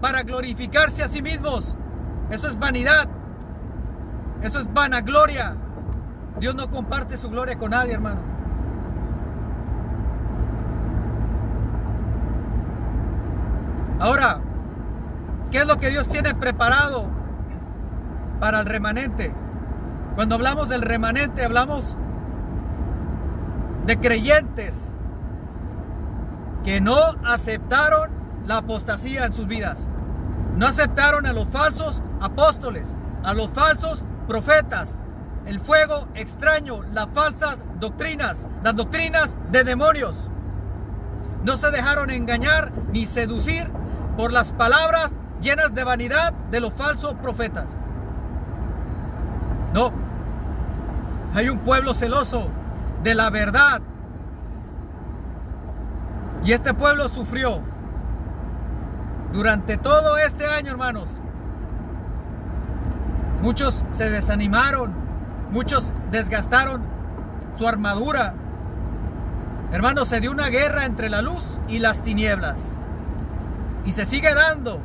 Para 0.00 0.22
glorificarse 0.22 1.02
a 1.02 1.08
sí 1.08 1.22
mismos. 1.22 1.76
Eso 2.30 2.48
es 2.48 2.58
vanidad. 2.58 3.08
Eso 4.42 4.60
es 4.60 4.72
vanagloria. 4.72 5.54
Dios 6.38 6.54
no 6.54 6.70
comparte 6.70 7.16
su 7.16 7.28
gloria 7.28 7.58
con 7.58 7.70
nadie, 7.70 7.92
hermano. 7.92 8.20
Ahora, 13.98 14.40
¿qué 15.50 15.58
es 15.58 15.66
lo 15.66 15.76
que 15.76 15.90
Dios 15.90 16.08
tiene 16.08 16.34
preparado 16.34 17.04
para 18.40 18.60
el 18.60 18.66
remanente? 18.66 19.34
Cuando 20.14 20.34
hablamos 20.34 20.68
del 20.68 20.82
remanente, 20.82 21.44
hablamos 21.44 21.96
de 23.86 23.98
creyentes 23.98 24.94
que 26.64 26.80
no 26.80 26.96
aceptaron 27.24 28.10
la 28.46 28.58
apostasía 28.58 29.26
en 29.26 29.34
sus 29.34 29.46
vidas. 29.46 29.88
No 30.56 30.66
aceptaron 30.66 31.26
a 31.26 31.32
los 31.32 31.48
falsos 31.48 32.02
apóstoles, 32.20 32.94
a 33.22 33.32
los 33.34 33.50
falsos 33.50 34.04
profetas, 34.26 34.96
el 35.46 35.60
fuego 35.60 36.08
extraño, 36.14 36.82
las 36.92 37.08
falsas 37.14 37.64
doctrinas, 37.78 38.48
las 38.62 38.76
doctrinas 38.76 39.36
de 39.50 39.64
demonios. 39.64 40.28
No 41.44 41.56
se 41.56 41.70
dejaron 41.70 42.10
engañar 42.10 42.72
ni 42.92 43.06
seducir 43.06 43.70
por 44.16 44.32
las 44.32 44.52
palabras 44.52 45.12
llenas 45.40 45.74
de 45.74 45.84
vanidad 45.84 46.32
de 46.50 46.60
los 46.60 46.74
falsos 46.74 47.14
profetas. 47.22 47.74
Hay 51.34 51.48
un 51.48 51.58
pueblo 51.58 51.94
celoso 51.94 52.48
de 53.02 53.14
la 53.14 53.30
verdad. 53.30 53.80
Y 56.44 56.52
este 56.52 56.74
pueblo 56.74 57.08
sufrió 57.08 57.60
durante 59.32 59.76
todo 59.76 60.18
este 60.18 60.46
año, 60.46 60.70
hermanos. 60.72 61.08
Muchos 63.42 63.84
se 63.92 64.10
desanimaron, 64.10 64.92
muchos 65.50 65.92
desgastaron 66.10 66.82
su 67.56 67.66
armadura. 67.66 68.34
Hermanos, 69.72 70.08
se 70.08 70.20
dio 70.20 70.30
una 70.30 70.48
guerra 70.48 70.84
entre 70.84 71.08
la 71.08 71.22
luz 71.22 71.56
y 71.68 71.78
las 71.78 72.02
tinieblas. 72.02 72.72
Y 73.86 73.92
se 73.92 74.04
sigue 74.04 74.34
dando. 74.34 74.80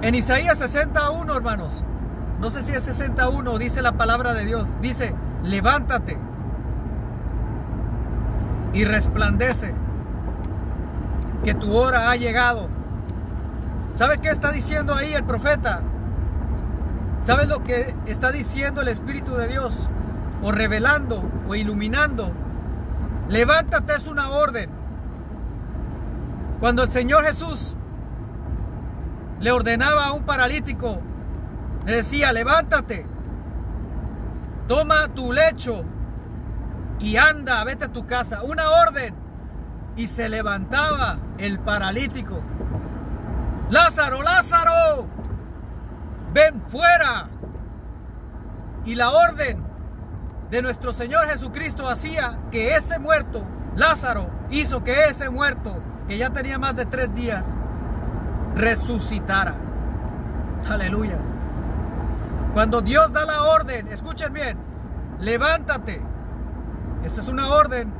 En 0.00 0.14
Isaías 0.14 0.58
61, 0.58 1.36
hermanos, 1.36 1.84
no 2.42 2.50
sé 2.50 2.64
si 2.64 2.72
es 2.72 2.82
61, 2.82 3.56
dice 3.56 3.82
la 3.82 3.92
palabra 3.92 4.34
de 4.34 4.44
Dios, 4.44 4.66
dice, 4.80 5.14
levántate 5.44 6.18
y 8.72 8.84
resplandece, 8.84 9.72
que 11.44 11.54
tu 11.54 11.72
hora 11.72 12.10
ha 12.10 12.16
llegado. 12.16 12.66
¿Sabe 13.94 14.18
qué 14.18 14.30
está 14.30 14.50
diciendo 14.50 14.92
ahí 14.92 15.12
el 15.14 15.22
profeta? 15.22 15.82
¿Sabes 17.20 17.46
lo 17.46 17.62
que 17.62 17.94
está 18.06 18.32
diciendo 18.32 18.80
el 18.80 18.88
Espíritu 18.88 19.36
de 19.36 19.46
Dios? 19.46 19.88
O 20.42 20.50
revelando 20.50 21.22
o 21.46 21.54
iluminando. 21.54 22.32
Levántate 23.28 23.94
es 23.94 24.08
una 24.08 24.30
orden. 24.30 24.68
Cuando 26.58 26.82
el 26.82 26.90
Señor 26.90 27.22
Jesús 27.22 27.76
le 29.38 29.52
ordenaba 29.52 30.06
a 30.06 30.12
un 30.12 30.24
paralítico, 30.24 30.98
le 31.84 31.96
decía, 31.96 32.32
levántate, 32.32 33.06
toma 34.68 35.08
tu 35.08 35.32
lecho 35.32 35.84
y 37.02 37.16
anda, 37.16 37.64
vete 37.64 37.86
a 37.86 37.92
tu 37.92 38.06
casa. 38.06 38.42
Una 38.42 38.70
orden. 38.70 39.14
Y 39.94 40.06
se 40.06 40.28
levantaba 40.28 41.16
el 41.36 41.58
paralítico. 41.58 42.40
Lázaro, 43.70 44.22
Lázaro, 44.22 45.06
ven 46.32 46.62
fuera. 46.68 47.28
Y 48.84 48.94
la 48.94 49.10
orden 49.10 49.62
de 50.50 50.62
nuestro 50.62 50.92
Señor 50.92 51.26
Jesucristo 51.26 51.88
hacía 51.88 52.38
que 52.50 52.74
ese 52.76 52.98
muerto, 52.98 53.42
Lázaro, 53.76 54.30
hizo 54.50 54.82
que 54.82 55.04
ese 55.06 55.28
muerto, 55.28 55.74
que 56.08 56.16
ya 56.16 56.30
tenía 56.30 56.58
más 56.58 56.76
de 56.76 56.86
tres 56.86 57.14
días, 57.14 57.54
resucitara. 58.54 59.54
Aleluya. 60.68 61.18
Cuando 62.52 62.80
Dios 62.82 63.12
da 63.12 63.24
la 63.24 63.44
orden, 63.44 63.88
escuchen 63.88 64.32
bien, 64.32 64.58
levántate. 65.20 66.02
Esta 67.04 67.20
es 67.20 67.28
una 67.28 67.48
orden. 67.50 67.92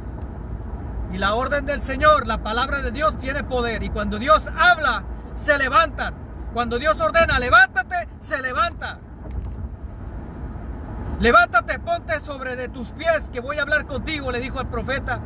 Y 1.12 1.19
la 1.19 1.35
orden 1.35 1.67
del 1.67 1.83
Señor, 1.83 2.27
la 2.27 2.38
palabra 2.43 2.81
de 2.83 2.91
Dios 2.91 3.17
tiene 3.19 3.45
poder. 3.45 3.83
Y 3.83 3.91
cuando 3.91 4.19
Dios 4.19 4.49
habla, 4.57 5.05
se 5.35 5.57
levantan. 5.59 6.15
Cuando 6.55 6.79
Dios 6.79 7.01
ordena, 7.01 7.38
levántate, 7.38 8.09
se 8.19 8.41
levanta. 8.43 8.99
Levántate, 11.21 11.79
ponte 11.79 12.19
sobre 12.21 12.57
de 12.57 12.69
tus 12.69 12.91
pies, 12.91 13.31
que 13.31 13.41
voy 13.41 13.59
a 13.59 13.62
hablar 13.62 13.87
contigo, 13.87 14.33
le 14.33 14.41
dijo 14.41 14.61
el 14.61 14.67
profeta 14.67 15.21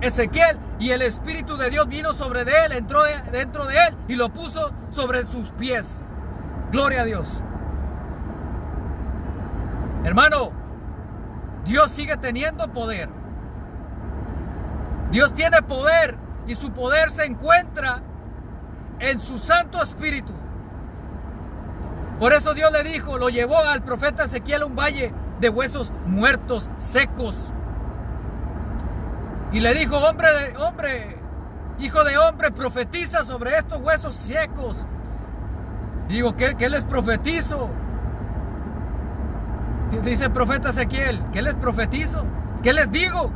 Ezequiel. 0.00 0.58
Y 0.78 0.90
el 0.90 1.02
Espíritu 1.02 1.56
de 1.56 1.70
Dios 1.70 1.88
vino 1.88 2.12
sobre 2.12 2.44
de 2.44 2.52
él, 2.66 2.72
entró 2.72 3.02
de- 3.04 3.22
dentro 3.32 3.64
de 3.66 3.74
él 3.88 3.96
y 4.08 4.14
lo 4.14 4.28
puso 4.28 4.72
sobre 4.90 5.26
sus 5.26 5.50
pies. 5.52 6.02
Gloria 6.70 7.02
a 7.02 7.04
Dios. 7.04 7.40
Hermano, 10.04 10.50
Dios 11.64 11.90
sigue 11.90 12.16
teniendo 12.16 12.68
poder. 12.72 13.08
Dios 15.10 15.32
tiene 15.34 15.62
poder 15.62 16.16
y 16.46 16.54
su 16.54 16.72
poder 16.72 17.10
se 17.10 17.24
encuentra 17.24 18.02
en 18.98 19.20
su 19.20 19.38
Santo 19.38 19.80
Espíritu. 19.82 20.32
Por 22.18 22.32
eso 22.32 22.54
Dios 22.54 22.72
le 22.72 22.82
dijo, 22.82 23.18
lo 23.18 23.28
llevó 23.28 23.58
al 23.58 23.82
profeta 23.82 24.24
Ezequiel 24.24 24.62
a 24.62 24.66
un 24.66 24.76
valle 24.76 25.12
de 25.40 25.48
huesos 25.48 25.92
muertos, 26.06 26.68
secos. 26.78 27.52
Y 29.52 29.60
le 29.60 29.74
dijo, 29.74 29.98
hombre 29.98 30.28
de 30.32 30.56
hombre, 30.56 31.18
hijo 31.78 32.04
de 32.04 32.16
hombre, 32.16 32.50
profetiza 32.50 33.24
sobre 33.24 33.56
estos 33.58 33.80
huesos 33.80 34.14
secos. 34.14 34.84
Digo, 36.08 36.36
¿qué, 36.36 36.56
qué 36.56 36.68
les 36.70 36.84
profetizo? 36.84 37.68
Dice 40.00 40.24
el 40.24 40.32
profeta 40.32 40.70
Ezequiel, 40.70 41.22
¿qué 41.32 41.42
les 41.42 41.54
profetizo? 41.54 42.24
¿Qué 42.62 42.72
les 42.72 42.90
digo? 42.90 43.30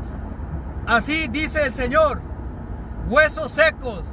Así 0.86 1.28
dice 1.28 1.66
el 1.66 1.74
Señor, 1.74 2.20
huesos 3.08 3.52
secos. 3.52 4.06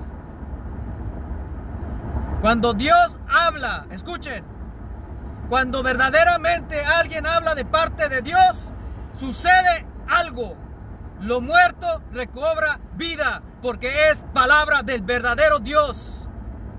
Cuando 2.41 2.73
Dios 2.73 3.17
habla, 3.31 3.85
escuchen, 3.91 4.43
cuando 5.49 5.81
verdaderamente 5.83 6.83
alguien 6.83 7.25
habla 7.25 7.55
de 7.55 7.63
parte 7.63 8.09
de 8.09 8.21
Dios, 8.21 8.71
sucede 9.13 9.85
algo. 10.09 10.55
Lo 11.21 11.39
muerto 11.39 12.01
recobra 12.11 12.81
vida 12.95 13.41
porque 13.61 14.09
es 14.09 14.25
palabra 14.33 14.83
del 14.83 15.01
verdadero 15.01 15.59
Dios. 15.59 16.27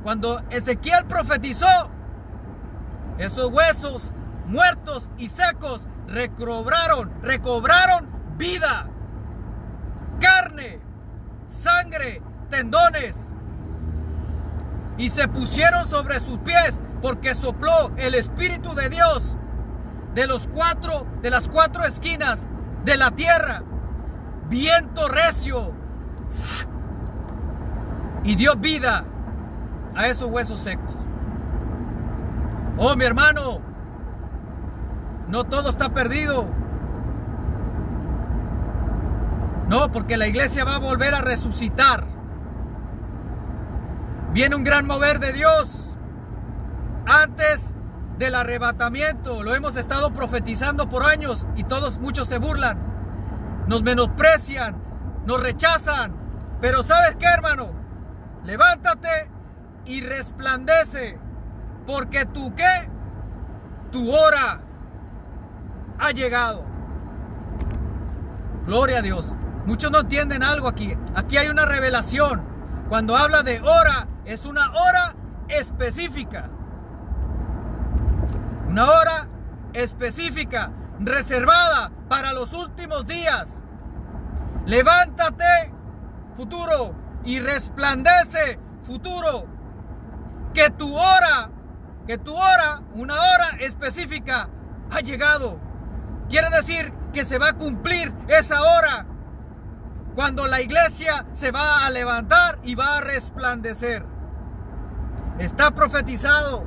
Cuando 0.02 0.42
Ezequiel 0.50 1.06
profetizó, 1.06 1.88
esos 3.16 3.50
huesos 3.50 4.12
muertos 4.46 5.10
y 5.18 5.28
secos 5.28 5.82
recobraron, 6.06 7.10
recobraron 7.22 8.08
vida, 8.36 8.86
carne, 10.20 10.80
sangre, 11.46 12.22
tendones. 12.50 13.30
Y 14.96 15.10
se 15.10 15.26
pusieron 15.28 15.88
sobre 15.88 16.20
sus 16.20 16.38
pies 16.40 16.78
porque 17.02 17.34
sopló 17.34 17.92
el 17.96 18.14
Espíritu 18.14 18.74
de 18.74 18.88
Dios 18.88 19.36
de 20.14 20.26
los 20.26 20.48
cuatro, 20.48 21.06
de 21.20 21.30
las 21.30 21.48
cuatro 21.48 21.84
esquinas 21.84 22.48
de 22.84 22.96
la 22.96 23.10
tierra. 23.10 23.62
Viento 24.48 25.08
recio. 25.08 25.72
Y 28.22 28.36
dio 28.36 28.56
vida 28.56 29.04
a 29.94 30.06
esos 30.06 30.30
huesos 30.30 30.60
secos. 30.60 30.94
Oh, 32.76 32.96
mi 32.96 33.04
hermano, 33.04 33.60
no 35.28 35.44
todo 35.44 35.70
está 35.70 35.90
perdido. 35.90 36.46
No, 39.68 39.90
porque 39.90 40.16
la 40.16 40.26
iglesia 40.26 40.64
va 40.64 40.76
a 40.76 40.78
volver 40.78 41.14
a 41.14 41.22
resucitar. 41.22 42.04
Viene 44.32 44.56
un 44.56 44.64
gran 44.64 44.86
mover 44.86 45.20
de 45.20 45.32
Dios. 45.32 45.96
Antes 47.06 47.74
del 48.18 48.34
arrebatamiento, 48.34 49.42
lo 49.42 49.54
hemos 49.54 49.76
estado 49.76 50.12
profetizando 50.12 50.88
por 50.88 51.04
años 51.04 51.46
y 51.56 51.64
todos, 51.64 51.98
muchos 51.98 52.28
se 52.28 52.38
burlan. 52.38 52.78
Nos 53.66 53.82
menosprecian, 53.82 54.76
nos 55.24 55.42
rechazan. 55.42 56.14
Pero 56.60 56.82
¿sabes 56.82 57.16
qué, 57.16 57.26
hermano? 57.26 57.70
Levántate 58.44 59.30
y 59.86 60.02
resplandece. 60.02 61.18
Porque 61.86 62.26
tu 62.26 62.54
qué? 62.54 62.88
Tu 63.90 64.10
hora 64.10 64.60
ha 65.98 66.10
llegado. 66.12 66.64
Gloria 68.66 68.98
a 68.98 69.02
Dios. 69.02 69.34
Muchos 69.66 69.90
no 69.90 70.00
entienden 70.00 70.42
algo 70.42 70.68
aquí. 70.68 70.96
Aquí 71.14 71.36
hay 71.36 71.48
una 71.48 71.64
revelación. 71.64 72.42
Cuando 72.88 73.16
habla 73.16 73.42
de 73.42 73.60
hora, 73.60 74.06
es 74.24 74.46
una 74.46 74.72
hora 74.72 75.14
específica. 75.48 76.50
Una 78.68 78.90
hora 78.90 79.28
específica, 79.72 80.70
reservada 80.98 81.90
para 82.08 82.32
los 82.32 82.52
últimos 82.52 83.06
días. 83.06 83.62
Levántate, 84.66 85.72
futuro, 86.36 86.94
y 87.24 87.40
resplandece, 87.40 88.58
futuro. 88.82 89.46
Que 90.52 90.70
tu 90.70 90.94
hora, 90.94 91.50
que 92.06 92.18
tu 92.18 92.34
hora, 92.34 92.82
una 92.94 93.14
hora 93.14 93.56
específica, 93.60 94.48
ha 94.90 95.00
llegado. 95.00 95.58
Quiere 96.28 96.50
decir 96.50 96.92
que 97.12 97.24
se 97.24 97.38
va 97.38 97.50
a 97.50 97.52
cumplir 97.54 98.12
esa 98.28 98.62
hora 98.62 99.06
cuando 100.14 100.46
la 100.46 100.60
iglesia 100.60 101.26
se 101.32 101.50
va 101.50 101.84
a 101.84 101.90
levantar 101.90 102.58
y 102.62 102.74
va 102.74 102.98
a 102.98 103.00
resplandecer. 103.00 104.04
Está 105.38 105.72
profetizado 105.72 106.64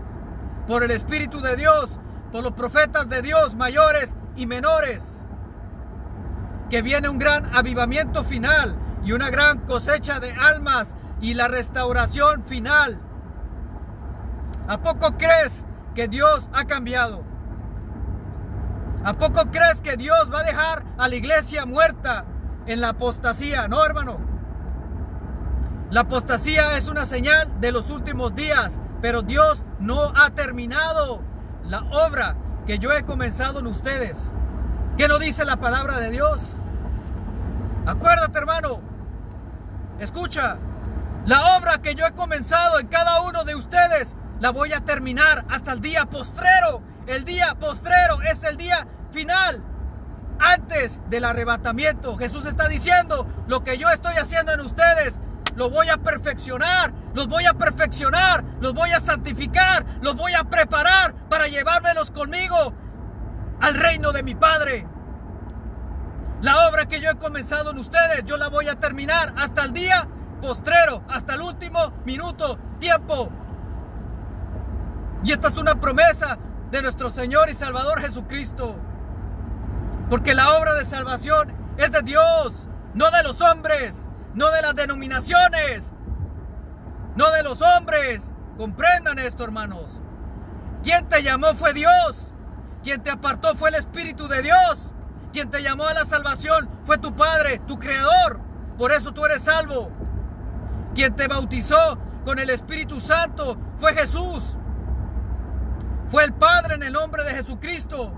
por 0.67 0.83
el 0.83 0.91
Espíritu 0.91 1.39
de 1.39 1.55
Dios, 1.55 1.99
por 2.31 2.43
los 2.43 2.51
profetas 2.53 3.07
de 3.07 3.21
Dios 3.21 3.55
mayores 3.55 4.15
y 4.35 4.45
menores, 4.45 5.23
que 6.69 6.81
viene 6.81 7.07
un 7.07 7.17
gran 7.17 7.55
avivamiento 7.55 8.23
final 8.23 8.77
y 9.03 9.13
una 9.13 9.29
gran 9.29 9.59
cosecha 9.59 10.19
de 10.19 10.33
almas 10.33 10.95
y 11.21 11.33
la 11.33 11.47
restauración 11.47 12.43
final. 12.43 12.99
¿A 14.67 14.77
poco 14.79 15.17
crees 15.17 15.65
que 15.95 16.09
Dios 16.09 16.49
ha 16.53 16.65
cambiado? 16.65 17.23
¿A 19.03 19.13
poco 19.13 19.51
crees 19.51 19.81
que 19.81 19.95
Dios 19.95 20.31
va 20.33 20.39
a 20.39 20.43
dejar 20.43 20.83
a 20.97 21.07
la 21.07 21.15
iglesia 21.15 21.65
muerta 21.65 22.25
en 22.65 22.81
la 22.81 22.89
apostasía? 22.89 23.67
No, 23.67 23.83
hermano. 23.85 24.17
La 25.89 26.01
apostasía 26.01 26.77
es 26.77 26.89
una 26.89 27.05
señal 27.05 27.61
de 27.61 27.71
los 27.71 27.89
últimos 27.89 28.35
días, 28.35 28.79
pero 29.01 29.21
Dios 29.21 29.65
no 29.79 30.11
ha 30.15 30.31
terminado 30.31 31.21
la 31.65 31.83
obra 31.83 32.35
que 32.65 32.79
yo 32.79 32.91
he 32.91 33.03
comenzado 33.03 33.59
en 33.59 33.67
ustedes. 33.67 34.33
¿Qué 34.97 35.07
no 35.07 35.19
dice 35.19 35.45
la 35.45 35.57
palabra 35.57 35.99
de 35.99 36.09
Dios? 36.09 36.57
Acuérdate, 37.85 38.37
hermano. 38.37 38.81
Escucha. 39.99 40.57
La 41.25 41.57
obra 41.57 41.81
que 41.81 41.95
yo 41.95 42.05
he 42.05 42.11
comenzado 42.13 42.79
en 42.79 42.87
cada 42.87 43.21
uno 43.21 43.43
de 43.43 43.55
ustedes 43.55 44.15
la 44.39 44.49
voy 44.51 44.73
a 44.73 44.81
terminar 44.81 45.45
hasta 45.49 45.71
el 45.71 45.81
día 45.81 46.05
postrero. 46.05 46.81
El 47.07 47.23
día 47.23 47.55
postrero 47.55 48.21
es 48.21 48.43
el 48.43 48.57
día 48.57 48.85
final. 49.11 49.63
Antes 50.39 50.99
del 51.09 51.23
arrebatamiento, 51.23 52.17
Jesús 52.17 52.45
está 52.45 52.67
diciendo, 52.67 53.25
lo 53.47 53.63
que 53.63 53.77
yo 53.77 53.89
estoy 53.89 54.15
haciendo 54.15 54.51
en 54.51 54.59
ustedes, 54.59 55.21
lo 55.55 55.69
voy 55.69 55.87
a 55.87 55.97
perfeccionar, 55.97 56.93
los 57.13 57.29
voy 57.29 57.45
a 57.45 57.53
perfeccionar, 57.53 58.43
los 58.59 58.73
voy 58.73 58.91
a 58.91 58.99
santificar, 58.99 59.85
los 60.01 60.15
voy 60.15 60.33
a 60.33 60.43
preparar 60.43 61.15
para 61.29 61.47
llevármelos 61.47 62.11
conmigo 62.11 62.73
al 63.61 63.73
reino 63.73 64.11
de 64.11 64.21
mi 64.21 64.35
Padre. 64.35 64.85
La 66.41 66.67
obra 66.67 66.87
que 66.87 66.99
yo 66.99 67.09
he 67.09 67.15
comenzado 67.15 67.71
en 67.71 67.77
ustedes, 67.77 68.25
yo 68.25 68.35
la 68.35 68.49
voy 68.49 68.67
a 68.67 68.75
terminar 68.75 69.33
hasta 69.37 69.63
el 69.63 69.71
día 69.71 70.07
postrero, 70.41 71.03
hasta 71.07 71.35
el 71.35 71.41
último 71.41 71.93
minuto, 72.05 72.59
tiempo. 72.79 73.29
Y 75.23 75.31
esta 75.31 75.47
es 75.47 75.57
una 75.57 75.79
promesa 75.79 76.37
de 76.71 76.81
nuestro 76.81 77.09
Señor 77.09 77.49
y 77.49 77.53
Salvador 77.53 78.01
Jesucristo. 78.01 78.75
Porque 80.09 80.33
la 80.33 80.57
obra 80.57 80.73
de 80.73 80.85
salvación 80.85 81.53
es 81.77 81.91
de 81.91 82.01
Dios, 82.01 82.67
no 82.93 83.11
de 83.11 83.23
los 83.23 83.41
hombres, 83.41 84.09
no 84.33 84.49
de 84.51 84.61
las 84.61 84.75
denominaciones, 84.75 85.91
no 87.15 87.31
de 87.31 87.43
los 87.43 87.61
hombres. 87.61 88.23
Comprendan 88.57 89.19
esto, 89.19 89.43
hermanos. 89.43 90.01
Quien 90.83 91.07
te 91.07 91.21
llamó 91.21 91.53
fue 91.53 91.73
Dios. 91.73 92.31
Quien 92.83 93.03
te 93.03 93.09
apartó 93.09 93.55
fue 93.55 93.69
el 93.69 93.75
Espíritu 93.75 94.27
de 94.27 94.41
Dios. 94.41 94.93
Quien 95.33 95.49
te 95.49 95.61
llamó 95.61 95.85
a 95.85 95.93
la 95.93 96.05
salvación 96.05 96.69
fue 96.85 96.97
tu 96.97 97.15
Padre, 97.15 97.59
tu 97.67 97.77
Creador. 97.77 98.39
Por 98.77 98.91
eso 98.91 99.13
tú 99.13 99.25
eres 99.25 99.41
salvo. 99.41 99.91
Quien 100.95 101.15
te 101.15 101.27
bautizó 101.27 101.99
con 102.23 102.39
el 102.39 102.49
Espíritu 102.49 102.99
Santo 102.99 103.57
fue 103.77 103.93
Jesús. 103.93 104.56
Fue 106.09 106.23
el 106.23 106.33
Padre 106.33 106.75
en 106.75 106.83
el 106.83 106.93
nombre 106.93 107.23
de 107.23 107.31
Jesucristo. 107.31 108.11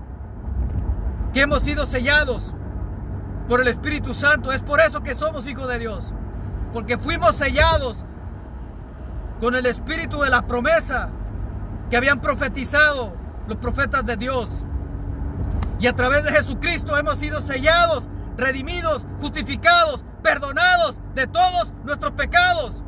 Que 1.32 1.42
hemos 1.42 1.62
sido 1.62 1.86
sellados 1.86 2.54
por 3.48 3.60
el 3.60 3.68
Espíritu 3.68 4.14
Santo. 4.14 4.52
Es 4.52 4.62
por 4.62 4.80
eso 4.80 5.02
que 5.02 5.14
somos 5.14 5.46
hijos 5.46 5.68
de 5.68 5.78
Dios. 5.78 6.12
Porque 6.72 6.98
fuimos 6.98 7.34
sellados 7.36 8.04
con 9.40 9.54
el 9.54 9.66
Espíritu 9.66 10.20
de 10.20 10.30
la 10.30 10.46
promesa 10.46 11.08
que 11.88 11.96
habían 11.96 12.20
profetizado 12.20 13.14
los 13.48 13.58
profetas 13.58 14.04
de 14.06 14.16
Dios. 14.16 14.64
Y 15.80 15.86
a 15.86 15.94
través 15.94 16.22
de 16.24 16.30
Jesucristo 16.30 16.96
hemos 16.96 17.18
sido 17.18 17.40
sellados, 17.40 18.08
redimidos, 18.36 19.06
justificados, 19.20 20.04
perdonados 20.22 21.00
de 21.14 21.26
todos 21.26 21.72
nuestros 21.84 22.12
pecados. 22.12 22.84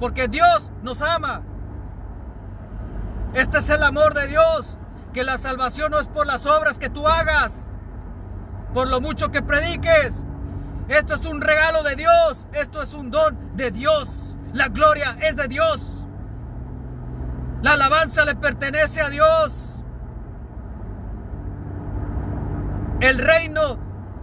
Porque 0.00 0.26
Dios 0.26 0.72
nos 0.82 1.02
ama. 1.02 1.42
Este 3.34 3.58
es 3.58 3.68
el 3.70 3.82
amor 3.82 4.14
de 4.14 4.26
Dios. 4.26 4.76
Que 5.12 5.24
la 5.24 5.38
salvación 5.38 5.90
no 5.90 5.98
es 6.00 6.08
por 6.08 6.26
las 6.26 6.46
obras 6.46 6.78
que 6.78 6.90
tú 6.90 7.08
hagas. 7.08 7.52
Por 8.74 8.88
lo 8.88 9.00
mucho 9.00 9.30
que 9.30 9.42
prediques. 9.42 10.24
Esto 10.88 11.14
es 11.14 11.24
un 11.26 11.40
regalo 11.40 11.82
de 11.82 11.96
Dios. 11.96 12.46
Esto 12.52 12.82
es 12.82 12.94
un 12.94 13.10
don 13.10 13.56
de 13.56 13.70
Dios. 13.70 14.34
La 14.52 14.68
gloria 14.68 15.16
es 15.20 15.36
de 15.36 15.48
Dios. 15.48 16.06
La 17.62 17.72
alabanza 17.72 18.24
le 18.24 18.34
pertenece 18.34 19.00
a 19.00 19.10
Dios. 19.10 19.82
El 23.00 23.18
reino 23.18 23.78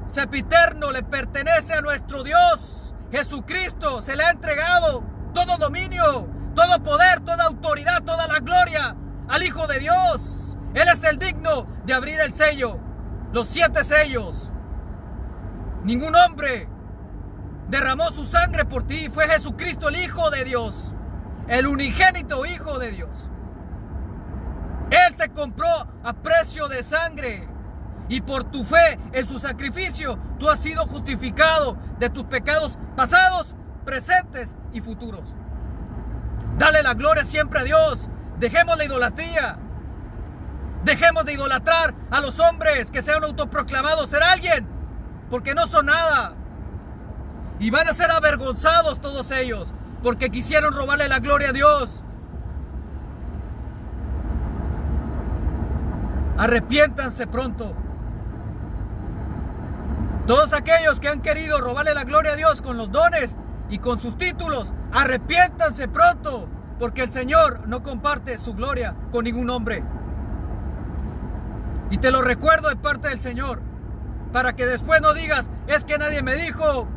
sepiterno 0.07 0.91
le 0.91 1.03
pertenece 1.03 1.73
a 1.73 1.81
nuestro 1.81 2.23
Dios. 2.23 2.93
Jesucristo 3.11 4.01
se 4.01 4.15
le 4.15 4.23
ha 4.23 4.31
entregado 4.31 5.03
todo 5.33 5.57
dominio, 5.57 6.27
todo 6.55 6.81
poder, 6.81 7.19
toda 7.19 7.43
autoridad, 7.45 8.03
toda 8.03 8.27
la 8.27 8.39
gloria 8.39 8.95
al 9.27 9.43
Hijo 9.43 9.67
de 9.67 9.79
Dios. 9.79 10.57
Él 10.73 10.87
es 10.87 11.03
el 11.03 11.19
digno 11.19 11.67
de 11.85 11.93
abrir 11.93 12.19
el 12.19 12.33
sello, 12.33 12.79
los 13.31 13.47
siete 13.47 13.83
sellos. 13.83 14.51
Ningún 15.83 16.15
hombre 16.15 16.67
derramó 17.67 18.09
su 18.11 18.25
sangre 18.25 18.65
por 18.65 18.87
ti. 18.87 19.09
Fue 19.09 19.27
Jesucristo 19.27 19.89
el 19.89 19.97
Hijo 19.97 20.29
de 20.31 20.43
Dios, 20.43 20.93
el 21.47 21.67
unigénito 21.67 22.45
Hijo 22.45 22.79
de 22.79 22.91
Dios. 22.91 23.29
Él 24.89 25.15
te 25.15 25.29
compró 25.29 25.87
a 26.03 26.13
precio 26.13 26.67
de 26.67 26.83
sangre. 26.83 27.47
Y 28.07 28.21
por 28.21 28.43
tu 28.43 28.63
fe 28.63 28.99
en 29.13 29.27
su 29.27 29.39
sacrificio, 29.39 30.19
tú 30.37 30.47
has 30.47 30.59
sido 30.59 30.85
justificado 30.85 31.75
de 31.97 32.11
tus 32.11 32.25
pecados 32.25 32.77
pasados, 32.95 33.55
presentes 33.83 34.55
y 34.73 34.81
futuros. 34.81 35.33
Dale 36.57 36.83
la 36.83 36.93
gloria 36.93 37.25
siempre 37.25 37.59
a 37.59 37.63
Dios. 37.63 38.09
Dejemos 38.39 38.77
la 38.77 38.85
idolatría. 38.85 39.57
Dejemos 40.83 41.25
de 41.25 41.33
idolatrar 41.33 41.93
a 42.11 42.21
los 42.21 42.39
hombres 42.39 42.91
que 42.91 43.01
sean 43.01 43.23
autoproclamados 43.23 44.09
ser 44.09 44.23
alguien, 44.23 44.67
porque 45.29 45.55
no 45.55 45.65
son 45.65 45.87
nada. 45.87 46.33
Y 47.59 47.71
van 47.71 47.87
a 47.87 47.93
ser 47.93 48.11
avergonzados 48.11 49.01
todos 49.01 49.31
ellos, 49.31 49.73
porque 50.03 50.29
quisieron 50.29 50.73
robarle 50.73 51.07
la 51.07 51.19
gloria 51.19 51.49
a 51.49 51.53
Dios. 51.53 52.03
Arrepiéntanse 56.37 57.27
pronto. 57.27 57.73
Todos 60.27 60.53
aquellos 60.53 60.99
que 60.99 61.07
han 61.07 61.21
querido 61.21 61.59
robarle 61.61 61.93
la 61.93 62.03
gloria 62.03 62.33
a 62.33 62.35
Dios 62.35 62.61
con 62.61 62.77
los 62.77 62.91
dones 62.91 63.37
y 63.69 63.79
con 63.79 63.99
sus 63.99 64.17
títulos, 64.17 64.73
arrepiéntanse 64.95 65.89
pronto, 65.89 66.47
porque 66.79 67.03
el 67.03 67.11
Señor 67.11 67.67
no 67.67 67.83
comparte 67.83 68.37
su 68.37 68.53
gloria 68.53 68.95
con 69.11 69.25
ningún 69.25 69.49
hombre. 69.49 69.83
Y 71.89 71.97
te 71.97 72.11
lo 72.11 72.21
recuerdo 72.21 72.69
de 72.69 72.77
parte 72.77 73.09
del 73.09 73.19
Señor, 73.19 73.61
para 74.31 74.55
que 74.55 74.65
después 74.65 75.01
no 75.01 75.13
digas, 75.13 75.51
es 75.67 75.83
que 75.83 75.97
nadie 75.97 76.23
me 76.23 76.35
dijo, 76.35 76.87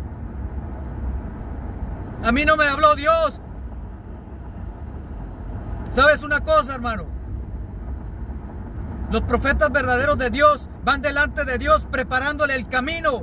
a 2.22 2.30
mí 2.30 2.44
no 2.44 2.56
me 2.56 2.68
habló 2.68 2.94
Dios. 2.94 3.40
¿Sabes 5.90 6.22
una 6.22 6.40
cosa, 6.40 6.76
hermano? 6.76 7.04
Los 9.10 9.22
profetas 9.22 9.72
verdaderos 9.72 10.18
de 10.18 10.30
Dios 10.30 10.70
van 10.84 11.02
delante 11.02 11.44
de 11.44 11.58
Dios 11.58 11.86
preparándole 11.90 12.54
el 12.54 12.68
camino, 12.68 13.22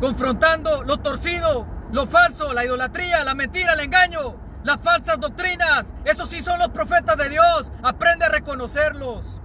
confrontando 0.00 0.82
lo 0.82 0.98
torcido, 0.98 1.66
lo 1.92 2.06
falso, 2.06 2.52
la 2.52 2.64
idolatría, 2.64 3.24
la 3.24 3.34
mentira, 3.34 3.74
el 3.74 3.80
engaño, 3.80 4.36
las 4.64 4.80
falsas 4.80 5.20
doctrinas. 5.20 5.94
Esos 6.04 6.28
sí 6.28 6.42
son 6.42 6.58
los 6.58 6.68
profetas 6.68 7.16
de 7.16 7.28
Dios. 7.28 7.72
Aprende 7.82 8.24
a 8.24 8.30
reconocerlos. 8.30 9.40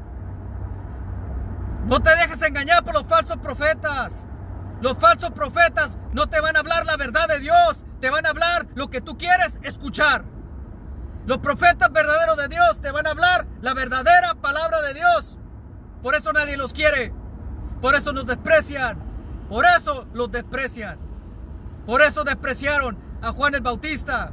No 1.85 1.99
te 2.01 2.15
dejes 2.15 2.41
engañar 2.41 2.83
por 2.83 2.93
los 2.93 3.05
falsos 3.05 3.37
profetas. 3.37 4.25
Los 4.81 4.97
falsos 4.97 5.31
profetas 5.31 5.97
no 6.13 6.27
te 6.27 6.39
van 6.39 6.55
a 6.55 6.59
hablar 6.59 6.85
la 6.85 6.95
verdad 6.95 7.27
de 7.27 7.39
Dios, 7.39 7.85
te 7.99 8.09
van 8.09 8.25
a 8.25 8.29
hablar 8.29 8.67
lo 8.75 8.89
que 8.89 9.01
tú 9.01 9.17
quieres 9.17 9.59
escuchar. 9.61 10.23
Los 11.25 11.39
profetas 11.39 11.91
verdaderos 11.91 12.37
de 12.37 12.47
Dios 12.47 12.79
te 12.81 12.91
van 12.91 13.05
a 13.05 13.11
hablar 13.11 13.45
la 13.61 13.73
verdadera 13.73 14.35
palabra 14.35 14.81
de 14.81 14.93
Dios. 14.93 15.37
Por 16.01 16.15
eso 16.15 16.31
nadie 16.31 16.55
los 16.55 16.73
quiere. 16.73 17.13
Por 17.81 17.95
eso 17.95 18.13
nos 18.13 18.25
desprecian. 18.25 18.97
Por 19.49 19.65
eso 19.65 20.07
los 20.13 20.31
desprecian. 20.31 21.08
Por 21.89 22.03
eso 22.03 22.23
despreciaron 22.23 22.99
a 23.19 23.31
Juan 23.31 23.55
el 23.55 23.61
Bautista. 23.61 24.31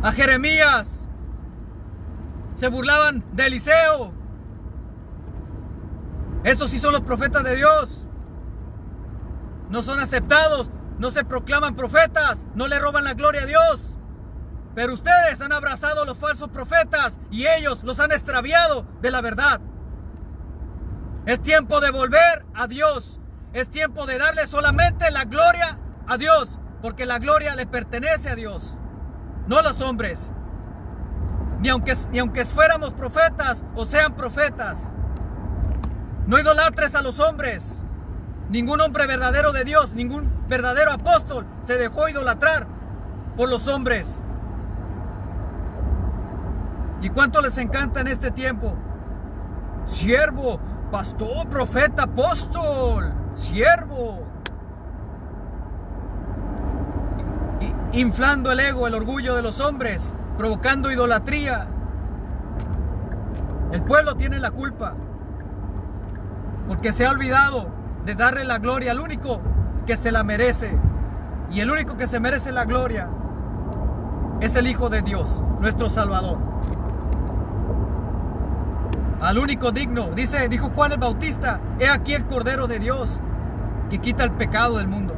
A 0.00 0.12
Jeremías. 0.12 1.08
Se 2.54 2.68
burlaban 2.68 3.24
de 3.32 3.46
Eliseo. 3.46 4.12
Esos 6.44 6.70
sí 6.70 6.78
son 6.78 6.92
los 6.92 7.00
profetas 7.00 7.42
de 7.42 7.56
Dios. 7.56 8.06
No 9.70 9.82
son 9.82 9.98
aceptados, 9.98 10.70
no 11.00 11.10
se 11.10 11.24
proclaman 11.24 11.74
profetas, 11.74 12.46
no 12.54 12.68
le 12.68 12.78
roban 12.78 13.02
la 13.02 13.14
gloria 13.14 13.42
a 13.42 13.46
Dios. 13.46 13.96
Pero 14.76 14.94
ustedes 14.94 15.40
han 15.40 15.52
abrazado 15.52 16.02
a 16.02 16.06
los 16.06 16.16
falsos 16.16 16.48
profetas 16.50 17.18
y 17.32 17.48
ellos 17.48 17.82
los 17.82 17.98
han 17.98 18.12
extraviado 18.12 18.86
de 19.02 19.10
la 19.10 19.20
verdad. 19.20 19.60
Es 21.26 21.42
tiempo 21.42 21.80
de 21.80 21.90
volver 21.90 22.46
a 22.54 22.68
Dios. 22.68 23.19
Es 23.52 23.68
tiempo 23.68 24.06
de 24.06 24.18
darle 24.18 24.46
solamente 24.46 25.10
la 25.10 25.24
gloria 25.24 25.76
a 26.06 26.16
Dios, 26.16 26.58
porque 26.82 27.04
la 27.04 27.18
gloria 27.18 27.56
le 27.56 27.66
pertenece 27.66 28.30
a 28.30 28.36
Dios, 28.36 28.76
no 29.48 29.58
a 29.58 29.62
los 29.62 29.80
hombres. 29.80 30.32
Ni 31.58 31.68
aunque, 31.68 31.96
ni 32.12 32.20
aunque 32.20 32.44
fuéramos 32.44 32.92
profetas 32.92 33.64
o 33.74 33.84
sean 33.84 34.14
profetas. 34.14 34.92
No 36.26 36.38
idolatres 36.38 36.94
a 36.94 37.02
los 37.02 37.18
hombres. 37.18 37.82
Ningún 38.48 38.80
hombre 38.80 39.06
verdadero 39.06 39.52
de 39.52 39.64
Dios, 39.64 39.94
ningún 39.94 40.30
verdadero 40.48 40.92
apóstol 40.92 41.46
se 41.62 41.76
dejó 41.76 42.08
idolatrar 42.08 42.66
por 43.36 43.48
los 43.48 43.68
hombres. 43.68 44.22
¿Y 47.02 47.10
cuánto 47.10 47.40
les 47.40 47.58
encanta 47.58 48.00
en 48.00 48.08
este 48.08 48.30
tiempo? 48.30 48.74
Siervo, 49.84 50.60
pastor, 50.90 51.48
profeta, 51.48 52.04
apóstol, 52.04 53.12
siervo. 53.34 54.20
Inflando 57.92 58.52
el 58.52 58.60
ego, 58.60 58.86
el 58.86 58.94
orgullo 58.94 59.34
de 59.34 59.42
los 59.42 59.60
hombres, 59.60 60.14
provocando 60.36 60.90
idolatría. 60.90 61.66
El 63.72 63.82
pueblo 63.82 64.14
tiene 64.16 64.38
la 64.38 64.50
culpa 64.50 64.94
porque 66.70 66.92
se 66.92 67.04
ha 67.04 67.10
olvidado 67.10 67.66
de 68.04 68.14
darle 68.14 68.44
la 68.44 68.58
gloria 68.58 68.92
al 68.92 69.00
único 69.00 69.40
que 69.86 69.96
se 69.96 70.12
la 70.12 70.22
merece. 70.22 70.78
Y 71.50 71.60
el 71.60 71.70
único 71.70 71.96
que 71.96 72.06
se 72.06 72.20
merece 72.20 72.52
la 72.52 72.64
gloria 72.64 73.08
es 74.40 74.54
el 74.54 74.68
Hijo 74.68 74.88
de 74.88 75.02
Dios, 75.02 75.42
nuestro 75.58 75.88
Salvador. 75.88 76.49
Al 79.20 79.38
único 79.38 79.70
digno, 79.70 80.10
dice, 80.14 80.48
dijo 80.48 80.70
Juan 80.70 80.92
el 80.92 80.98
Bautista, 80.98 81.60
he 81.78 81.88
aquí 81.88 82.14
el 82.14 82.26
Cordero 82.26 82.66
de 82.66 82.78
Dios 82.78 83.20
que 83.90 83.98
quita 83.98 84.24
el 84.24 84.30
pecado 84.30 84.78
del 84.78 84.88
mundo. 84.88 85.14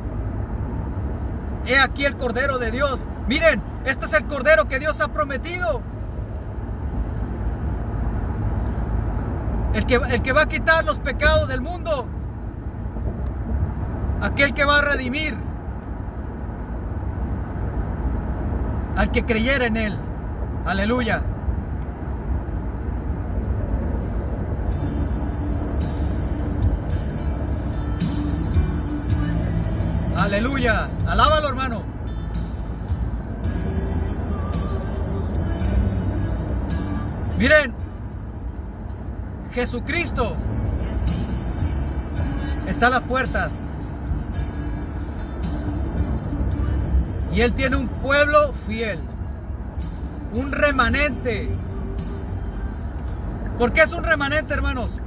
He 1.67 1.79
aquí 1.79 2.05
el 2.05 2.17
Cordero 2.17 2.59
de 2.59 2.73
Dios. 2.73 3.07
Miren, 3.29 3.63
este 3.85 4.07
es 4.07 4.13
el 4.15 4.25
Cordero 4.25 4.67
que 4.67 4.81
Dios 4.81 5.01
ha 5.01 5.09
prometido. 5.09 5.83
El 9.75 9.87
que, 9.87 9.95
el 9.95 10.23
que 10.23 10.33
va 10.33 10.43
a 10.43 10.47
quitar 10.47 10.85
los 10.85 10.99
pecados 10.99 11.49
del 11.49 11.61
mundo. 11.61 12.07
Aquel 14.21 14.53
que 14.53 14.65
va 14.65 14.79
a 14.79 14.83
redimir. 14.83 15.37
Al 18.97 19.13
que 19.13 19.25
creyera 19.25 19.67
en 19.67 19.77
Él. 19.77 19.99
Aleluya. 20.67 21.23
Aleluya. 30.33 30.89
Alábalo, 31.07 31.51
hermano. 31.51 31.83
Miren, 37.37 37.75
Jesucristo 39.53 40.35
está 42.67 42.87
a 42.87 42.91
las 42.91 43.03
puertas. 43.03 43.53
Y 47.35 47.43
Él 47.43 47.53
tiene 47.53 47.77
un 47.77 47.89
pueblo 47.89 48.55
fiel. 48.67 49.01
Un 50.33 50.51
remanente. 50.51 51.47
¿Por 53.59 53.75
qué 53.75 53.83
es 53.83 53.93
un 53.93 54.03
remanente, 54.03 54.55
hermanos? 54.55 55.02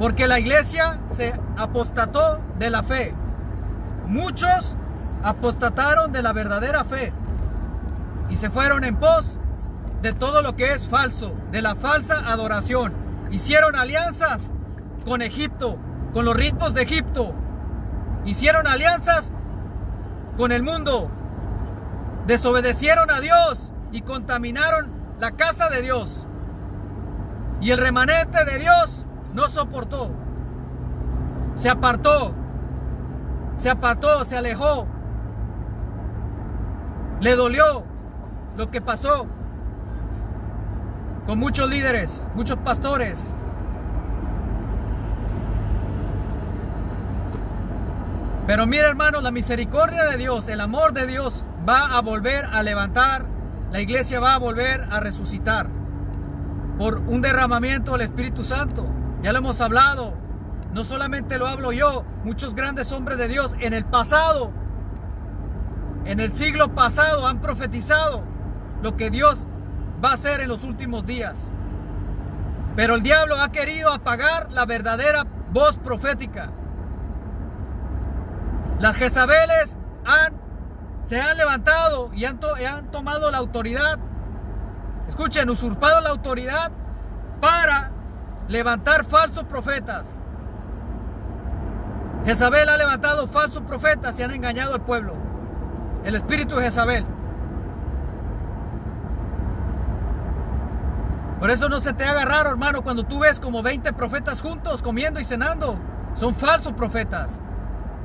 Porque 0.00 0.26
la 0.26 0.40
iglesia 0.40 0.98
se 1.14 1.38
apostató 1.58 2.40
de 2.58 2.70
la 2.70 2.82
fe. 2.82 3.14
Muchos 4.06 4.74
apostataron 5.22 6.10
de 6.10 6.22
la 6.22 6.32
verdadera 6.32 6.84
fe. 6.84 7.12
Y 8.30 8.36
se 8.36 8.48
fueron 8.48 8.84
en 8.84 8.96
pos 8.96 9.38
de 10.00 10.14
todo 10.14 10.40
lo 10.40 10.56
que 10.56 10.72
es 10.72 10.86
falso, 10.86 11.34
de 11.52 11.60
la 11.60 11.74
falsa 11.74 12.30
adoración. 12.32 12.94
Hicieron 13.30 13.76
alianzas 13.76 14.50
con 15.04 15.20
Egipto, 15.20 15.76
con 16.14 16.24
los 16.24 16.34
ritmos 16.34 16.72
de 16.72 16.80
Egipto. 16.80 17.34
Hicieron 18.24 18.66
alianzas 18.66 19.30
con 20.38 20.50
el 20.50 20.62
mundo. 20.62 21.10
Desobedecieron 22.26 23.10
a 23.10 23.20
Dios 23.20 23.70
y 23.92 24.00
contaminaron 24.00 24.86
la 25.20 25.32
casa 25.32 25.68
de 25.68 25.82
Dios. 25.82 26.26
Y 27.60 27.72
el 27.72 27.76
remanente 27.76 28.46
de 28.46 28.58
Dios 28.58 28.99
no 29.34 29.48
soportó. 29.48 30.10
Se 31.56 31.68
apartó. 31.68 32.32
Se 33.58 33.70
apartó, 33.70 34.24
se 34.24 34.36
alejó. 34.36 34.86
Le 37.20 37.36
dolió 37.36 37.84
lo 38.56 38.70
que 38.70 38.80
pasó 38.80 39.26
con 41.26 41.38
muchos 41.38 41.68
líderes, 41.68 42.26
muchos 42.34 42.58
pastores. 42.58 43.34
Pero 48.46 48.66
mira 48.66 48.88
hermanos, 48.88 49.22
la 49.22 49.30
misericordia 49.30 50.06
de 50.06 50.16
Dios, 50.16 50.48
el 50.48 50.60
amor 50.60 50.92
de 50.92 51.06
Dios 51.06 51.44
va 51.68 51.96
a 51.96 52.00
volver 52.00 52.46
a 52.46 52.62
levantar, 52.62 53.24
la 53.70 53.80
iglesia 53.80 54.18
va 54.18 54.34
a 54.34 54.38
volver 54.38 54.88
a 54.90 54.98
resucitar 54.98 55.68
por 56.76 56.98
un 56.98 57.20
derramamiento 57.20 57.92
del 57.92 58.00
Espíritu 58.00 58.42
Santo. 58.42 58.86
Ya 59.22 59.32
lo 59.32 59.38
hemos 59.38 59.60
hablado, 59.60 60.14
no 60.72 60.82
solamente 60.82 61.38
lo 61.38 61.46
hablo 61.46 61.72
yo, 61.72 62.04
muchos 62.24 62.54
grandes 62.54 62.90
hombres 62.90 63.18
de 63.18 63.28
Dios 63.28 63.54
en 63.60 63.74
el 63.74 63.84
pasado, 63.84 64.50
en 66.06 66.20
el 66.20 66.32
siglo 66.32 66.74
pasado 66.74 67.26
han 67.26 67.40
profetizado 67.40 68.22
lo 68.82 68.96
que 68.96 69.10
Dios 69.10 69.46
va 70.02 70.12
a 70.12 70.14
hacer 70.14 70.40
en 70.40 70.48
los 70.48 70.64
últimos 70.64 71.04
días. 71.04 71.50
Pero 72.76 72.94
el 72.94 73.02
diablo 73.02 73.36
ha 73.36 73.52
querido 73.52 73.92
apagar 73.92 74.50
la 74.52 74.64
verdadera 74.64 75.26
voz 75.52 75.76
profética. 75.76 76.50
Las 78.78 78.96
Jezabeles 78.96 79.76
se 81.04 81.20
han 81.20 81.36
levantado 81.36 82.10
y 82.14 82.24
han, 82.24 82.40
han 82.66 82.90
tomado 82.90 83.30
la 83.30 83.36
autoridad. 83.36 83.98
Escuchen, 85.08 85.50
usurpado 85.50 86.00
la 86.00 86.08
autoridad 86.08 86.72
para 87.40 87.90
levantar 88.50 89.04
falsos 89.04 89.44
profetas. 89.44 90.18
Jezabel 92.26 92.68
ha 92.68 92.76
levantado 92.76 93.26
falsos 93.28 93.62
profetas 93.62 94.18
y 94.18 94.24
han 94.24 94.32
engañado 94.32 94.74
al 94.74 94.82
pueblo. 94.82 95.14
El 96.04 96.16
espíritu 96.16 96.56
de 96.56 96.64
Jezabel. 96.64 97.06
Por 101.38 101.50
eso 101.50 101.68
no 101.68 101.80
se 101.80 101.94
te 101.94 102.04
haga 102.04 102.24
raro, 102.24 102.50
hermano, 102.50 102.82
cuando 102.82 103.04
tú 103.04 103.20
ves 103.20 103.40
como 103.40 103.62
20 103.62 103.92
profetas 103.94 104.42
juntos 104.42 104.82
comiendo 104.82 105.20
y 105.20 105.24
cenando. 105.24 105.78
Son 106.14 106.34
falsos 106.34 106.72
profetas. 106.72 107.40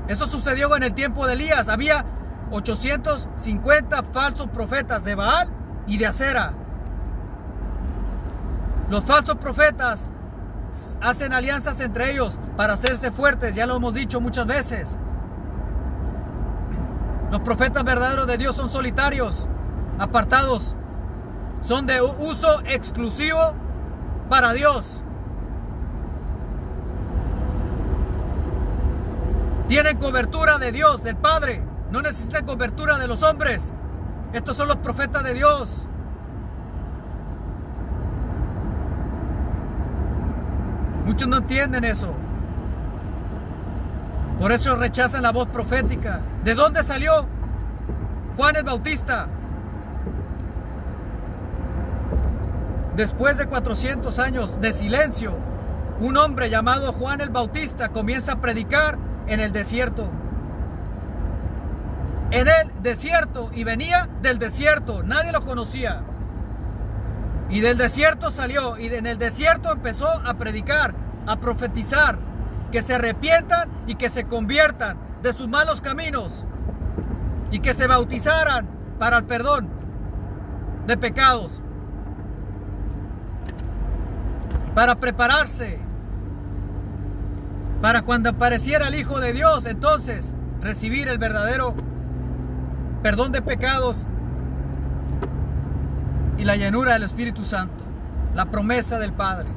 Eso 0.07 0.27
sucedió 0.27 0.73
en 0.75 0.83
el 0.83 0.93
tiempo 0.93 1.25
de 1.25 1.33
Elías. 1.33 1.67
Había 1.67 2.05
850 2.51 4.03
falsos 4.03 4.47
profetas 4.49 5.03
de 5.03 5.15
Baal 5.15 5.49
y 5.87 5.97
de 5.97 6.05
Acera. 6.05 6.53
Los 8.89 9.03
falsos 9.03 9.37
profetas 9.37 10.11
hacen 11.01 11.33
alianzas 11.33 11.79
entre 11.81 12.11
ellos 12.11 12.39
para 12.57 12.73
hacerse 12.73 13.11
fuertes, 13.11 13.55
ya 13.55 13.65
lo 13.65 13.75
hemos 13.75 13.93
dicho 13.93 14.21
muchas 14.21 14.47
veces. 14.47 14.97
Los 17.31 17.41
profetas 17.41 17.83
verdaderos 17.83 18.27
de 18.27 18.37
Dios 18.37 18.55
son 18.55 18.69
solitarios, 18.69 19.47
apartados, 19.99 20.75
son 21.61 21.85
de 21.85 22.01
uso 22.01 22.61
exclusivo 22.65 23.53
para 24.29 24.53
Dios. 24.53 25.03
Tienen 29.67 29.97
cobertura 29.97 30.59
de 30.59 30.71
Dios, 30.71 31.03
del 31.03 31.17
Padre, 31.17 31.63
no 31.91 32.01
necesitan 32.01 32.45
cobertura 32.45 32.99
de 32.99 33.07
los 33.07 33.23
hombres. 33.23 33.73
Estos 34.31 34.57
son 34.57 34.67
los 34.67 34.77
profetas 34.77 35.23
de 35.23 35.33
Dios. 35.33 35.87
Muchos 41.05 41.27
no 41.27 41.37
entienden 41.37 41.83
eso. 41.83 42.11
Por 44.39 44.51
eso 44.51 44.75
rechazan 44.75 45.23
la 45.23 45.31
voz 45.31 45.47
profética. 45.47 46.21
¿De 46.43 46.55
dónde 46.55 46.83
salió 46.83 47.25
Juan 48.35 48.55
el 48.55 48.63
Bautista? 48.63 49.27
Después 52.95 53.37
de 53.37 53.45
400 53.45 54.19
años 54.19 54.59
de 54.61 54.73
silencio, 54.73 55.33
un 55.99 56.17
hombre 56.17 56.49
llamado 56.49 56.91
Juan 56.93 57.21
el 57.21 57.29
Bautista 57.29 57.89
comienza 57.89 58.33
a 58.33 58.41
predicar 58.41 58.97
en 59.27 59.39
el 59.39 59.51
desierto. 59.51 60.09
En 62.31 62.47
el 62.47 62.71
desierto 62.81 63.51
y 63.53 63.63
venía 63.63 64.09
del 64.21 64.39
desierto, 64.39 65.03
nadie 65.03 65.31
lo 65.31 65.41
conocía. 65.41 66.01
Y 67.49 67.59
del 67.61 67.77
desierto 67.77 68.29
salió 68.29 68.77
y 68.77 68.87
en 68.87 69.05
el 69.05 69.17
desierto 69.17 69.71
empezó 69.71 70.09
a 70.09 70.33
predicar, 70.33 70.95
a 71.27 71.37
profetizar, 71.37 72.17
que 72.71 72.81
se 72.81 72.95
arrepientan 72.95 73.69
y 73.87 73.95
que 73.95 74.09
se 74.09 74.25
conviertan 74.25 74.97
de 75.21 75.31
sus 75.33 75.47
malos 75.47 75.81
caminos 75.81 76.43
y 77.51 77.59
que 77.59 77.73
se 77.73 77.87
bautizaran 77.87 78.67
para 78.99 79.19
el 79.19 79.25
perdón 79.25 79.69
de 80.87 80.97
pecados, 80.97 81.61
para 84.73 84.95
prepararse, 84.95 85.79
para 87.81 88.01
cuando 88.01 88.29
apareciera 88.29 88.87
el 88.87 88.95
Hijo 88.95 89.19
de 89.19 89.33
Dios, 89.33 89.65
entonces 89.65 90.33
recibir 90.61 91.07
el 91.07 91.17
verdadero 91.17 91.75
perdón 93.03 93.31
de 93.31 93.41
pecados 93.41 94.07
y 96.37 96.43
la 96.43 96.55
llenura 96.55 96.93
del 96.93 97.03
Espíritu 97.03 97.43
Santo, 97.43 97.83
la 98.33 98.45
promesa 98.45 98.99
del 98.99 99.13
Padre. 99.13 99.47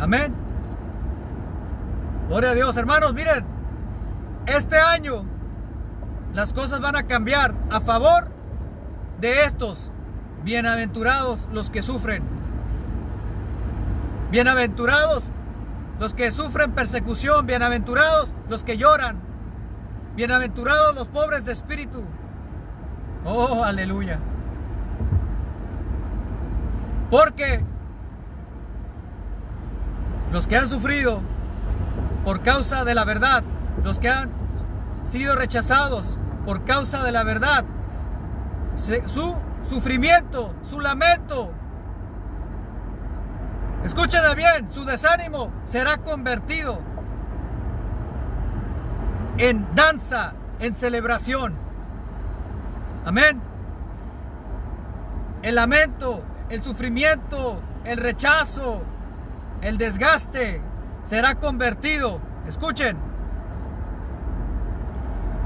Amén. 0.00 0.34
Gloria 2.28 2.50
a 2.50 2.54
Dios, 2.54 2.76
hermanos, 2.76 3.14
miren, 3.14 3.44
este 4.46 4.78
año 4.78 5.24
las 6.34 6.52
cosas 6.52 6.80
van 6.80 6.96
a 6.96 7.04
cambiar 7.04 7.54
a 7.70 7.80
favor 7.80 8.28
de 9.20 9.44
estos 9.44 9.90
bienaventurados 10.42 11.48
los 11.52 11.70
que 11.70 11.82
sufren. 11.82 12.22
Bienaventurados 14.30 15.30
los 15.98 16.14
que 16.14 16.30
sufren 16.30 16.72
persecución, 16.72 17.46
bienaventurados 17.46 18.34
los 18.48 18.64
que 18.64 18.76
lloran, 18.76 19.18
bienaventurados 20.14 20.94
los 20.94 21.08
pobres 21.08 21.44
de 21.44 21.52
espíritu. 21.52 22.02
Oh, 23.26 23.64
aleluya. 23.64 24.20
Porque 27.10 27.64
los 30.30 30.46
que 30.46 30.56
han 30.56 30.68
sufrido 30.68 31.20
por 32.24 32.42
causa 32.42 32.84
de 32.84 32.94
la 32.94 33.04
verdad, 33.04 33.42
los 33.82 33.98
que 33.98 34.08
han 34.08 34.30
sido 35.04 35.34
rechazados 35.34 36.20
por 36.44 36.64
causa 36.64 37.02
de 37.02 37.10
la 37.10 37.24
verdad, 37.24 37.64
su 38.76 39.34
sufrimiento, 39.62 40.54
su 40.62 40.78
lamento, 40.80 41.50
escúchenme 43.84 44.36
bien, 44.36 44.70
su 44.70 44.84
desánimo 44.84 45.50
será 45.64 45.98
convertido 45.98 46.78
en 49.38 49.66
danza, 49.74 50.34
en 50.60 50.74
celebración. 50.76 51.65
Amén. 53.06 53.40
El 55.42 55.54
lamento, 55.54 56.24
el 56.50 56.60
sufrimiento, 56.60 57.60
el 57.84 57.98
rechazo, 57.98 58.82
el 59.62 59.78
desgaste 59.78 60.60
será 61.04 61.36
convertido, 61.36 62.20
escuchen, 62.48 62.96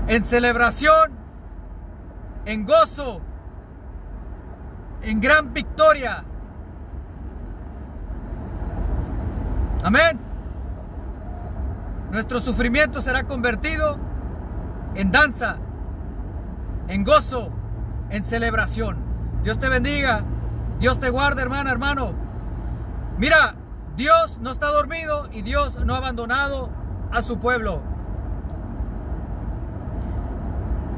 en 0.09 0.25
celebración, 0.25 1.13
en 2.47 2.65
gozo, 2.65 3.21
en 5.03 5.21
gran 5.21 5.53
victoria. 5.53 6.25
Amén. 9.85 10.19
Nuestro 12.11 12.41
sufrimiento 12.41 13.03
será 13.03 13.25
convertido 13.25 13.99
en 14.95 15.13
danza, 15.13 15.59
en 16.91 17.05
gozo, 17.05 17.51
en 18.11 18.25
celebración. 18.25 18.99
Dios 19.45 19.59
te 19.59 19.69
bendiga. 19.69 20.25
Dios 20.81 20.99
te 20.99 21.09
guarde, 21.09 21.41
hermana, 21.41 21.71
hermano. 21.71 22.13
Mira, 23.17 23.55
Dios 23.97 24.39
no 24.41 24.51
está 24.51 24.67
dormido 24.67 25.29
y 25.33 25.43
Dios 25.43 25.79
no 25.85 25.95
ha 25.95 25.99
abandonado 25.99 26.71
a 27.13 27.23
su 27.23 27.39
pueblo. 27.39 27.83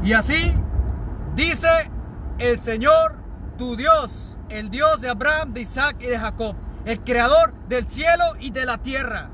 Y 0.02 0.14
así 0.14 0.54
dice 1.36 1.90
el 2.38 2.58
Señor, 2.58 3.16
tu 3.58 3.76
Dios, 3.76 4.38
el 4.48 4.70
Dios 4.70 5.00
de 5.02 5.10
Abraham, 5.10 5.52
de 5.52 5.60
Isaac 5.60 5.96
y 6.00 6.06
de 6.06 6.18
Jacob, 6.18 6.56
el 6.86 7.00
creador 7.00 7.52
del 7.68 7.86
cielo 7.86 8.24
y 8.40 8.50
de 8.50 8.64
la 8.64 8.78
tierra. 8.78 9.28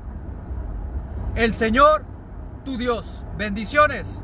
El 1.35 1.53
Señor, 1.53 2.03
tu 2.65 2.77
Dios. 2.77 3.23
Bendiciones. 3.37 4.21